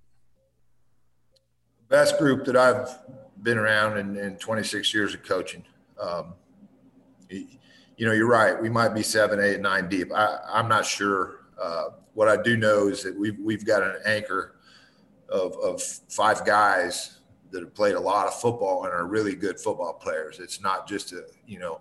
Best 1.89 2.19
group 2.19 2.47
that 2.47 2.57
I've 2.57 2.89
been 3.43 3.59
around 3.59 3.99
in, 3.99 4.17
in 4.17 4.37
26 4.37 4.95
years 4.95 5.13
of 5.13 5.25
coaching. 5.25 5.65
Um, 6.01 6.33
you 7.29 8.07
know, 8.07 8.13
you're 8.13 8.29
right. 8.29 8.61
We 8.61 8.71
might 8.71 8.95
be 8.95 9.03
seven, 9.03 9.41
eight, 9.41 9.61
nine 9.61 9.91
deep. 9.91 10.11
I, 10.15 10.39
I'm 10.49 10.69
not 10.69 10.87
sure. 10.87 11.42
Uh, 11.61 11.91
what 12.15 12.29
I 12.29 12.41
do 12.41 12.57
know 12.57 12.89
is 12.89 13.03
that 13.03 13.17
we've, 13.19 13.39
we've 13.39 13.65
got 13.65 13.83
an 13.83 13.97
anchor 14.05 14.57
of, 15.29 15.57
of 15.59 15.83
five 15.83 16.45
guys 16.45 17.19
that 17.51 17.61
have 17.61 17.75
played 17.75 17.95
a 17.95 18.01
lot 18.01 18.27
of 18.27 18.35
football 18.35 18.85
and 18.85 18.93
are 18.93 19.07
really 19.07 19.35
good 19.35 19.61
football 19.61 19.93
players. 19.93 20.41
It's 20.41 20.61
not 20.61 20.89
just 20.89 21.13
a, 21.13 21.25
you 21.47 21.59
know, 21.59 21.81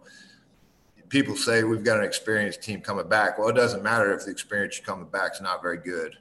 people 1.09 1.35
say 1.35 1.63
we've 1.63 1.83
got 1.83 1.97
an 1.97 2.03
experienced 2.03 2.61
team 2.61 2.81
coming 2.81 3.07
back. 3.07 3.37
Well, 3.37 3.49
it 3.49 3.55
doesn't 3.55 3.83
matter 3.83 4.13
if 4.13 4.25
the 4.25 4.31
experience 4.31 4.79
coming 4.79 5.07
back 5.07 5.33
is 5.33 5.41
not 5.41 5.61
very 5.61 5.77
good 5.77 6.17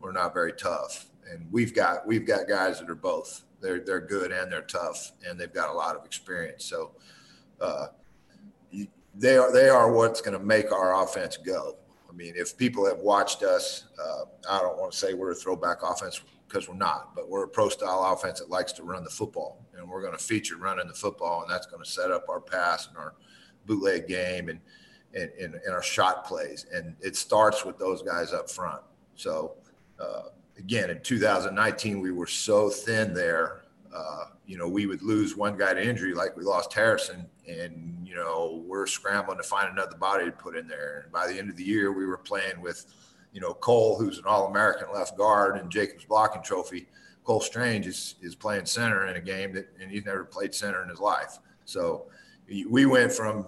or 0.00 0.12
not 0.12 0.34
very 0.34 0.52
tough. 0.52 1.06
And 1.30 1.46
we've 1.50 1.74
got 1.74 2.06
we've 2.06 2.26
got 2.26 2.48
guys 2.48 2.80
that 2.80 2.90
are 2.90 2.94
both. 2.94 3.44
They're 3.60 3.80
they're 3.80 4.00
good 4.00 4.32
and 4.32 4.50
they're 4.50 4.62
tough 4.62 5.12
and 5.26 5.38
they've 5.38 5.52
got 5.52 5.70
a 5.70 5.72
lot 5.72 5.96
of 5.96 6.04
experience. 6.04 6.64
So 6.64 6.92
uh, 7.60 7.88
they 9.14 9.36
are 9.36 9.52
they 9.52 9.68
are 9.68 9.92
what's 9.92 10.20
going 10.20 10.38
to 10.38 10.44
make 10.44 10.72
our 10.72 11.02
offense 11.02 11.36
go. 11.36 11.76
I 12.20 12.22
mean, 12.22 12.34
if 12.36 12.54
people 12.54 12.84
have 12.84 12.98
watched 12.98 13.42
us, 13.42 13.84
uh, 13.98 14.24
I 14.50 14.60
don't 14.60 14.78
want 14.78 14.92
to 14.92 14.98
say 14.98 15.14
we're 15.14 15.30
a 15.30 15.34
throwback 15.34 15.78
offense 15.82 16.20
because 16.46 16.68
we're 16.68 16.74
not, 16.74 17.14
but 17.14 17.30
we're 17.30 17.44
a 17.44 17.48
pro 17.48 17.70
style 17.70 18.12
offense 18.12 18.40
that 18.40 18.50
likes 18.50 18.72
to 18.72 18.82
run 18.82 19.04
the 19.04 19.10
football. 19.10 19.64
And 19.74 19.88
we're 19.88 20.02
going 20.02 20.12
to 20.12 20.22
feature 20.22 20.56
running 20.56 20.86
the 20.86 20.92
football, 20.92 21.40
and 21.40 21.50
that's 21.50 21.64
going 21.64 21.82
to 21.82 21.88
set 21.88 22.10
up 22.10 22.28
our 22.28 22.40
pass 22.40 22.88
and 22.88 22.96
our 22.98 23.14
bootleg 23.64 24.06
game 24.06 24.50
and, 24.50 24.60
and, 25.14 25.30
and, 25.40 25.54
and 25.54 25.72
our 25.72 25.82
shot 25.82 26.26
plays. 26.26 26.66
And 26.70 26.94
it 27.00 27.16
starts 27.16 27.64
with 27.64 27.78
those 27.78 28.02
guys 28.02 28.34
up 28.34 28.50
front. 28.50 28.82
So, 29.14 29.54
uh, 29.98 30.24
again, 30.58 30.90
in 30.90 31.00
2019, 31.00 32.00
we 32.00 32.10
were 32.10 32.26
so 32.26 32.68
thin 32.68 33.14
there. 33.14 33.62
Uh, 33.94 34.24
you 34.50 34.58
know, 34.58 34.68
we 34.68 34.86
would 34.86 35.02
lose 35.02 35.36
one 35.36 35.56
guy 35.56 35.74
to 35.74 35.82
injury, 35.82 36.12
like 36.12 36.36
we 36.36 36.42
lost 36.42 36.72
Harrison, 36.72 37.26
and 37.46 37.98
you 38.04 38.16
know, 38.16 38.64
we're 38.66 38.86
scrambling 38.86 39.38
to 39.38 39.44
find 39.44 39.70
another 39.70 39.96
body 39.96 40.24
to 40.24 40.32
put 40.32 40.56
in 40.56 40.66
there. 40.66 41.02
And 41.04 41.12
by 41.12 41.28
the 41.28 41.38
end 41.38 41.50
of 41.50 41.56
the 41.56 41.62
year, 41.62 41.92
we 41.92 42.04
were 42.04 42.18
playing 42.18 42.60
with 42.60 42.84
you 43.32 43.40
know, 43.40 43.54
Cole, 43.54 43.98
who's 43.98 44.18
an 44.18 44.24
All 44.26 44.46
American 44.46 44.88
left 44.92 45.16
guard 45.16 45.56
and 45.56 45.70
Jacobs 45.70 46.04
blocking 46.04 46.42
trophy. 46.42 46.88
Cole 47.24 47.40
Strange 47.40 47.86
is, 47.86 48.16
is 48.20 48.34
playing 48.34 48.66
center 48.66 49.06
in 49.06 49.16
a 49.16 49.20
game 49.20 49.52
that, 49.52 49.68
and 49.80 49.90
he's 49.90 50.04
never 50.04 50.24
played 50.24 50.54
center 50.54 50.82
in 50.82 50.88
his 50.88 51.00
life. 51.00 51.38
So 51.64 52.06
we 52.68 52.86
went 52.86 53.12
from, 53.12 53.46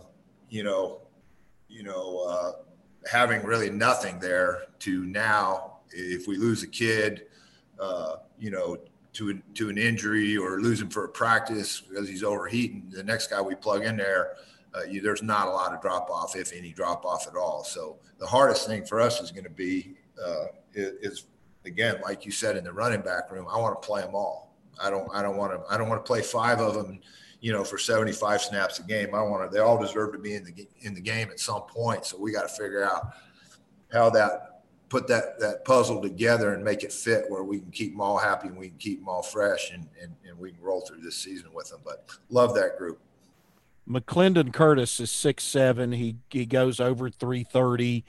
you 0.50 0.62
know, 0.62 1.00
you 1.68 1.82
know, 1.82 2.24
uh, 2.28 2.52
having 3.10 3.42
really 3.42 3.70
nothing 3.70 4.20
there 4.20 4.62
to 4.80 5.04
now, 5.06 5.78
if 5.90 6.28
we 6.28 6.36
lose 6.36 6.62
a 6.62 6.68
kid, 6.68 7.26
uh, 7.80 8.16
you 8.38 8.50
know, 8.50 8.76
to 9.14 9.40
to 9.54 9.68
an 9.68 9.78
injury 9.78 10.36
or 10.36 10.60
lose 10.60 10.80
him 10.80 10.88
for 10.88 11.04
a 11.04 11.08
practice 11.08 11.80
because 11.80 12.08
he's 12.08 12.22
overheating, 12.22 12.88
the 12.90 13.02
next 13.02 13.28
guy 13.28 13.40
we 13.40 13.54
plug 13.54 13.84
in 13.84 13.96
there 13.96 14.36
uh, 14.74 14.84
you, 14.84 15.00
there's 15.00 15.22
not 15.22 15.48
a 15.48 15.50
lot 15.50 15.72
of 15.72 15.80
drop 15.80 16.08
off, 16.10 16.34
if 16.36 16.52
any 16.52 16.72
drop 16.72 17.04
off 17.04 17.26
at 17.26 17.36
all. 17.36 17.64
So 17.64 17.98
the 18.18 18.26
hardest 18.26 18.66
thing 18.66 18.84
for 18.84 19.00
us 19.00 19.20
is 19.20 19.30
going 19.30 19.44
to 19.44 19.50
be 19.50 19.94
uh, 20.22 20.46
is, 20.74 21.26
again, 21.64 21.96
like 22.02 22.24
you 22.24 22.32
said 22.32 22.56
in 22.56 22.64
the 22.64 22.72
running 22.72 23.02
back 23.02 23.30
room. 23.30 23.46
I 23.50 23.58
want 23.58 23.80
to 23.80 23.86
play 23.86 24.02
them 24.02 24.14
all. 24.14 24.56
I 24.82 24.90
don't. 24.90 25.08
I 25.14 25.22
don't 25.22 25.36
want 25.36 25.52
to. 25.52 25.72
I 25.72 25.76
don't 25.76 25.88
want 25.88 26.04
to 26.04 26.06
play 26.06 26.22
five 26.22 26.60
of 26.60 26.74
them. 26.74 27.00
you 27.40 27.52
know, 27.52 27.64
for 27.64 27.76
75 27.76 28.40
snaps 28.40 28.78
a 28.78 28.84
game. 28.84 29.14
I 29.14 29.22
want 29.22 29.48
to. 29.48 29.54
They 29.54 29.60
all 29.60 29.78
deserve 29.78 30.12
to 30.12 30.18
be 30.18 30.34
in 30.34 30.44
the 30.44 30.66
in 30.80 30.94
the 30.94 31.00
game 31.00 31.28
at 31.30 31.38
some 31.38 31.62
point. 31.62 32.06
So 32.06 32.18
we 32.18 32.32
got 32.32 32.42
to 32.42 32.48
figure 32.48 32.82
out 32.82 33.14
how 33.92 34.08
that 34.10 34.51
put 34.92 35.08
that 35.08 35.40
that 35.40 35.64
puzzle 35.64 36.02
together 36.02 36.52
and 36.52 36.62
make 36.62 36.84
it 36.84 36.92
fit 36.92 37.24
where 37.28 37.42
we 37.42 37.58
can 37.58 37.70
keep 37.70 37.92
them 37.92 38.02
all 38.02 38.18
happy 38.18 38.48
and 38.48 38.58
we 38.58 38.68
can 38.68 38.76
keep 38.76 38.98
them 38.98 39.08
all 39.08 39.22
fresh 39.22 39.70
and 39.72 39.88
and, 40.00 40.14
and 40.28 40.38
we 40.38 40.50
can 40.52 40.60
roll 40.60 40.82
through 40.82 41.00
this 41.00 41.16
season 41.16 41.48
with 41.54 41.70
them. 41.70 41.80
But 41.82 42.06
love 42.28 42.54
that 42.56 42.76
group. 42.76 43.00
McClendon 43.88 44.52
Curtis 44.52 45.00
is 45.00 45.10
six 45.10 45.44
seven. 45.44 45.92
He 45.92 46.16
he 46.28 46.44
goes 46.44 46.78
over 46.78 47.08
three 47.08 47.42
thirty. 47.42 48.04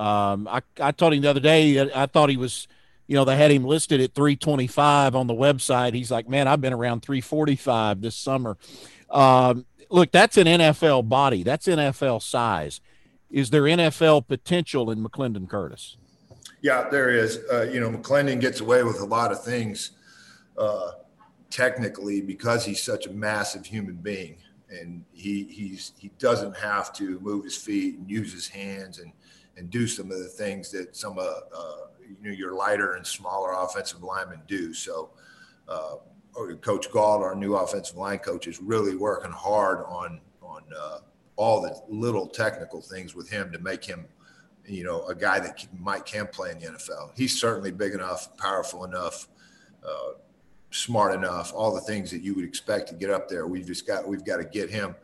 Um, 0.00 0.48
I 0.48 0.62
I 0.80 0.90
told 0.90 1.14
him 1.14 1.22
the 1.22 1.30
other 1.30 1.40
day. 1.40 1.80
I 1.94 2.06
thought 2.06 2.28
he 2.28 2.36
was, 2.36 2.66
you 3.06 3.14
know, 3.14 3.24
they 3.24 3.36
had 3.36 3.52
him 3.52 3.64
listed 3.64 4.00
at 4.00 4.12
three 4.12 4.34
twenty 4.34 4.66
five 4.66 5.14
on 5.14 5.28
the 5.28 5.34
website. 5.34 5.94
He's 5.94 6.10
like, 6.10 6.28
man, 6.28 6.48
I've 6.48 6.60
been 6.60 6.72
around 6.72 7.02
three 7.02 7.20
forty 7.20 7.56
five 7.56 8.00
this 8.00 8.16
summer. 8.16 8.56
Um, 9.10 9.64
look, 9.90 10.10
that's 10.10 10.36
an 10.36 10.48
NFL 10.48 11.08
body. 11.08 11.44
That's 11.44 11.68
NFL 11.68 12.20
size. 12.20 12.80
Is 13.30 13.50
there 13.50 13.62
NFL 13.62 14.26
potential 14.26 14.90
in 14.90 15.04
McClendon 15.04 15.48
Curtis? 15.48 15.96
Yeah, 16.66 16.88
there 16.90 17.10
is. 17.10 17.38
Uh, 17.48 17.62
you 17.62 17.78
know, 17.78 17.88
McClendon 17.88 18.40
gets 18.40 18.58
away 18.58 18.82
with 18.82 18.98
a 18.98 19.04
lot 19.04 19.30
of 19.30 19.44
things 19.44 19.92
uh, 20.58 20.90
technically 21.48 22.20
because 22.20 22.64
he's 22.64 22.82
such 22.82 23.06
a 23.06 23.12
massive 23.12 23.64
human 23.64 23.94
being, 23.94 24.38
and 24.68 25.04
he 25.12 25.44
he's 25.44 25.92
he 25.96 26.10
doesn't 26.18 26.56
have 26.56 26.92
to 26.94 27.20
move 27.20 27.44
his 27.44 27.56
feet 27.56 27.98
and 27.98 28.10
use 28.10 28.32
his 28.32 28.48
hands 28.48 28.98
and 28.98 29.12
and 29.56 29.70
do 29.70 29.86
some 29.86 30.10
of 30.10 30.18
the 30.18 30.26
things 30.26 30.72
that 30.72 30.96
some 30.96 31.20
uh, 31.20 31.22
uh 31.22 31.86
you 32.00 32.30
know 32.30 32.36
your 32.36 32.52
lighter 32.56 32.94
and 32.94 33.06
smaller 33.06 33.52
offensive 33.52 34.02
linemen 34.02 34.42
do. 34.48 34.74
So. 34.74 35.10
Uh, 35.68 35.96
coach 36.60 36.90
Galt, 36.92 37.22
our 37.22 37.34
new 37.34 37.54
offensive 37.54 37.96
line 37.96 38.18
coach, 38.18 38.46
is 38.46 38.60
really 38.60 38.94
working 38.94 39.32
hard 39.32 39.84
on 39.86 40.20
on 40.42 40.62
uh, 40.76 40.98
all 41.36 41.62
the 41.62 41.80
little 41.88 42.26
technical 42.26 42.82
things 42.82 43.14
with 43.14 43.30
him 43.30 43.50
to 43.52 43.58
make 43.58 43.84
him 43.84 44.06
you 44.68 44.84
know, 44.84 45.06
a 45.06 45.14
guy 45.14 45.38
that 45.38 45.56
can, 45.56 45.68
might 45.80 46.04
can 46.04 46.26
play 46.26 46.50
in 46.50 46.58
the 46.58 46.66
NFL. 46.66 47.12
He's 47.16 47.38
certainly 47.38 47.70
big 47.70 47.92
enough, 47.92 48.36
powerful 48.36 48.84
enough, 48.84 49.28
uh, 49.86 50.12
smart 50.70 51.14
enough, 51.14 51.52
all 51.54 51.74
the 51.74 51.80
things 51.80 52.10
that 52.10 52.22
you 52.22 52.34
would 52.34 52.44
expect 52.44 52.88
to 52.88 52.94
get 52.94 53.10
up 53.10 53.28
there. 53.28 53.46
We've 53.46 53.66
just 53.66 53.86
got 53.86 54.06
we've 54.06 54.24
got 54.24 54.38
to 54.38 54.44
get 54.44 54.70
him 54.70 54.94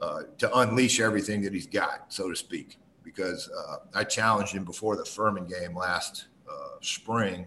uh, 0.00 0.22
to 0.38 0.58
unleash 0.58 1.00
everything 1.00 1.42
that 1.42 1.52
he's 1.52 1.66
got, 1.66 2.12
so 2.12 2.28
to 2.28 2.36
speak. 2.36 2.78
Because 3.02 3.50
uh, 3.50 3.76
I 3.94 4.04
challenged 4.04 4.54
him 4.54 4.64
before 4.64 4.96
the 4.96 5.04
Furman 5.04 5.46
game 5.46 5.76
last 5.76 6.26
uh, 6.48 6.76
spring. 6.80 7.46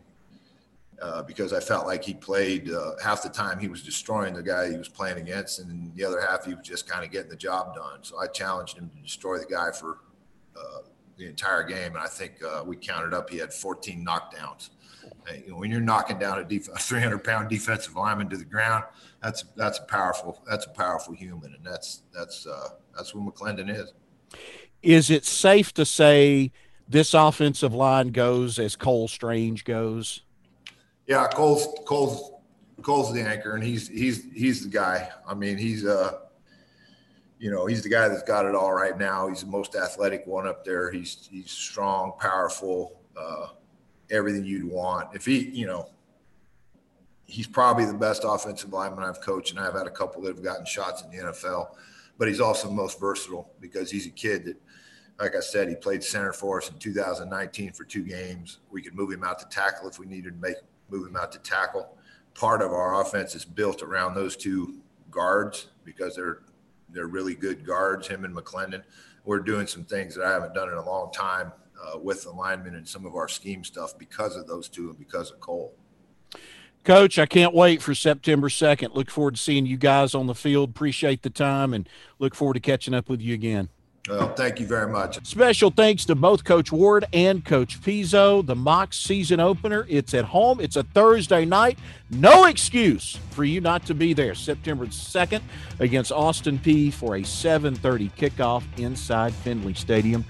Uh, 1.02 1.21
because 1.21 1.52
I 1.52 1.60
felt 1.60 1.86
like 1.86 2.02
he 2.02 2.13
played 2.13 2.71
uh, 2.71 2.91
half 3.04 3.23
the 3.23 3.30
time 3.30 3.60
he 3.60 3.67
was 3.67 3.84
destroying 3.84 4.36
the 4.36 4.43
guy 4.43 4.69
he 4.69 4.78
was 4.78 4.88
playing 4.88 5.17
against, 5.17 5.60
and 5.60 5.93
the 5.95 6.06
other 6.06 6.21
half 6.21 6.45
he 6.45 6.54
was 6.54 6.65
just 6.65 6.88
kind 6.88 7.04
of 7.04 7.12
getting 7.12 7.30
the 7.30 7.36
job 7.36 7.76
done. 7.76 8.04
So 8.04 8.19
I 8.19 8.28
challenged 8.28 8.78
him 8.78 8.89
to 8.89 9.02
destroy 9.02 9.38
the 9.39 9.45
guy 9.45 9.71
for 9.71 9.97
the 11.17 11.28
entire 11.28 11.63
game, 11.63 11.95
and 11.95 12.04
I 12.04 12.08
think 12.08 12.43
uh, 12.43 12.63
we 12.65 12.76
counted 12.76 13.13
up. 13.13 13.30
He 13.30 13.38
had 13.38 13.54
14 13.54 14.06
knockdowns. 14.06 14.69
you 15.45 15.52
know, 15.52 15.58
when 15.58 15.71
you're 15.71 15.82
knocking 15.82 16.19
down 16.19 16.39
a, 16.39 16.43
def- 16.43 16.69
a 16.69 16.78
300 16.78 17.23
pound 17.23 17.49
defensive 17.49 17.95
lineman 17.95 18.30
to 18.30 18.38
the 18.38 18.45
ground, 18.45 18.84
that's 19.21 19.43
that's 19.56 19.80
a 19.80 19.84
powerful 19.84 20.41
that's 20.49 20.65
a 20.65 20.69
powerful 20.69 21.13
human, 21.13 21.54
and 21.54 21.63
that's 21.63 22.02
that's 22.13 22.45
uh, 22.45 22.69
that's 22.95 23.13
what 23.13 23.34
McClendon 23.34 23.69
is. 23.69 23.93
Is 24.82 25.10
it 25.10 25.26
safe 25.26 25.73
to 25.76 25.86
say 25.86 26.52
this 26.88 27.13
offensive 27.13 27.73
line 27.73 28.10
goes 28.10 28.60
as 28.60 28.76
Cole 28.76 29.08
Strange 29.08 29.63
goes? 29.63 30.23
Yeah, 31.08 31.28
Cole's 31.28 31.67
Cole's 31.86 32.32
Cole's 32.82 33.13
the 33.13 33.21
anchor, 33.21 33.56
and 33.56 33.63
he's 33.63 33.88
he's 33.88 34.26
he's 34.34 34.63
the 34.63 34.69
guy. 34.69 35.10
I 35.28 35.34
mean, 35.34 35.58
he's 35.58 35.86
uh 35.86 36.19
you 37.43 37.51
know, 37.51 37.65
he's 37.65 37.84
the 37.84 37.89
guy 37.89 38.08
that's 38.08 38.23
got 38.23 38.45
it 38.45 38.56
all 38.56 38.71
right 38.71 38.97
now. 38.97 39.27
He's 39.27 39.41
the 39.41 39.47
most 39.47 39.75
athletic 39.75 40.25
one 40.25 40.47
up 40.47 40.63
there. 40.63 40.89
He's 40.89 41.27
he's 41.29 41.51
strong, 41.51 42.13
powerful, 42.17 43.01
uh, 43.17 43.47
everything 44.10 44.45
you'd 44.45 44.71
want. 44.71 45.13
If 45.13 45.25
he, 45.25 45.49
you 45.49 45.67
know, 45.67 45.89
he's 47.25 47.45
probably 47.45 47.84
the 47.84 47.95
best 47.95 48.23
offensive 48.25 48.71
lineman 48.71 49.03
I've 49.03 49.19
coached, 49.19 49.51
and 49.51 49.60
I've 49.60 49.73
had 49.73 49.88
a 49.88 49.91
couple 49.91 50.21
that 50.21 50.29
have 50.29 50.41
gotten 50.41 50.65
shots 50.65 51.03
in 51.03 51.12
the 51.12 51.17
NFL. 51.17 51.75
But 52.17 52.29
he's 52.29 52.39
also 52.39 52.71
most 52.71 52.97
versatile 52.97 53.51
because 53.60 53.91
he's 53.91 54.08
a 54.08 54.12
kid 54.12 54.45
that, 54.45 54.56
like 55.19 55.36
I 55.36 55.41
said, 55.41 55.67
he 55.67 55.75
played 55.75 56.01
center 56.01 56.32
for 56.32 56.62
us 56.62 56.69
in 56.69 56.77
2019 56.77 57.73
for 57.73 57.84
two 57.84 58.03
games. 58.03 58.60
We 58.71 58.82
could 58.82 58.95
move 58.95 59.12
him 59.12 59.25
out 59.25 59.39
to 59.39 59.49
tackle 59.49 59.89
if 59.89 59.99
we 59.99 60.06
needed 60.06 60.36
to 60.36 60.39
make 60.39 60.56
move 60.89 61.06
him 61.06 61.17
out 61.17 61.34
to 61.34 61.39
tackle. 61.39 61.97
Part 62.36 62.62
of 62.62 62.71
our 62.71 63.01
offense 63.01 63.36
is 63.36 63.43
built 63.43 63.84
around 63.84 64.13
those 64.13 64.38
two 64.38 64.75
guards 65.12 65.67
because 65.84 66.15
they're 66.15 66.39
they're 66.93 67.08
really 67.08 67.36
good 67.36 67.65
guards, 67.65 68.08
him 68.08 68.25
and 68.25 68.36
McClendon. 68.36 68.84
We're 69.25 69.39
doing 69.39 69.67
some 69.67 69.84
things 69.84 70.15
that 70.15 70.25
I 70.25 70.32
haven't 70.32 70.53
done 70.53 70.69
in 70.69 70.75
a 70.75 70.86
long 70.86 71.12
time 71.12 71.51
uh, 71.84 71.97
with 71.97 72.23
the 72.23 72.32
linemen 72.32 72.75
and 72.75 72.88
some 72.88 73.06
of 73.06 73.15
our 73.15 73.27
scheme 73.27 73.63
stuff 73.63 73.97
because 73.97 74.36
of 74.36 74.47
those 74.47 74.69
two 74.69 74.89
and 74.89 74.97
because 74.97 75.32
of 75.32 75.39
Cole. 75.39 75.73
Coach, 76.84 77.17
I 77.17 77.25
can't 77.25 77.53
wait 77.53 77.82
for 77.82 77.95
September 77.95 78.49
2nd. 78.49 78.93
Look 78.93 79.10
forward 79.10 79.36
to 79.36 79.41
seeing 79.41 79.65
you 79.65 79.77
guys 79.77 80.13
on 80.13 80.27
the 80.27 80.36
field. 80.36 80.69
Appreciate 80.69 81.21
the 81.21 81.29
time 81.29 81.73
and 81.73 81.88
look 82.19 82.36
forward 82.36 82.56
to 82.56 82.60
catching 82.60 82.93
up 82.93 83.08
with 83.08 83.21
you 83.21 83.34
again. 83.34 83.69
Well, 84.09 84.33
thank 84.33 84.59
you 84.59 84.67
very 84.67 84.91
much. 84.91 85.25
Special 85.25 85.71
thanks 85.71 86.03
to 86.05 86.15
both 86.15 86.43
Coach 86.43 86.73
Ward 86.73 87.05
and 87.13 87.45
Coach 87.45 87.79
Pizzo. 87.79 88.45
The 88.45 88.53
Mocs 88.53 88.95
season 88.95 89.39
opener, 89.39 89.85
it's 89.87 90.13
at 90.13 90.25
home. 90.25 90.59
It's 90.59 90.75
a 90.75 90.83
Thursday 90.83 91.45
night. 91.45 91.79
No 92.09 92.43
excuse 92.43 93.17
for 93.29 93.45
you 93.45 93.61
not 93.61 93.85
to 93.85 93.93
be 93.93 94.11
there. 94.11 94.35
September 94.35 94.87
2nd 94.87 95.41
against 95.79 96.11
Austin 96.11 96.59
Peay 96.59 96.91
for 96.91 97.15
a 97.15 97.21
7:30 97.21 98.11
kickoff 98.17 98.63
inside 98.75 99.33
Finley 99.33 99.73
Stadium. 99.73 100.25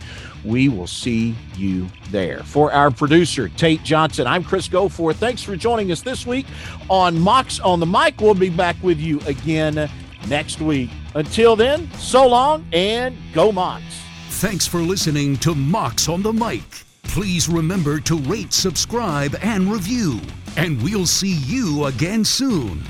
We 0.45 0.69
will 0.69 0.85
see 0.85 1.35
you 1.57 1.87
there. 2.11 2.43
For 2.43 2.71
our 2.71 2.91
producer, 2.91 3.49
Tate 3.49 3.83
Johnson, 3.83 4.27
I'm 4.27 4.43
Chris 4.43 4.67
Goforth. 4.67 5.15
Thanks 5.15 5.41
for 5.41 5.55
joining 5.55 5.91
us 5.91 6.01
this 6.01 6.27
week 6.27 6.45
on 6.91 7.17
Mocs 7.17 7.59
on 7.65 7.79
the 7.79 7.87
Mic. 7.87 8.21
We'll 8.21 8.35
be 8.35 8.49
back 8.49 8.75
with 8.83 8.99
you 8.99 9.19
again 9.21 9.89
next 10.27 10.61
week. 10.61 10.89
Until 11.15 11.55
then, 11.55 11.91
so 11.93 12.27
long 12.27 12.65
and 12.73 13.15
go 13.33 13.51
Mocs. 13.51 13.81
Thanks 14.29 14.67
for 14.67 14.79
listening 14.79 15.37
to 15.37 15.53
Mocs 15.53 16.11
on 16.11 16.21
the 16.21 16.33
Mic. 16.33 16.63
Please 17.03 17.47
remember 17.47 17.99
to 18.01 18.17
rate, 18.17 18.51
subscribe, 18.53 19.35
and 19.41 19.71
review. 19.71 20.19
And 20.57 20.81
we'll 20.81 21.05
see 21.05 21.35
you 21.45 21.85
again 21.85 22.25
soon. 22.25 22.83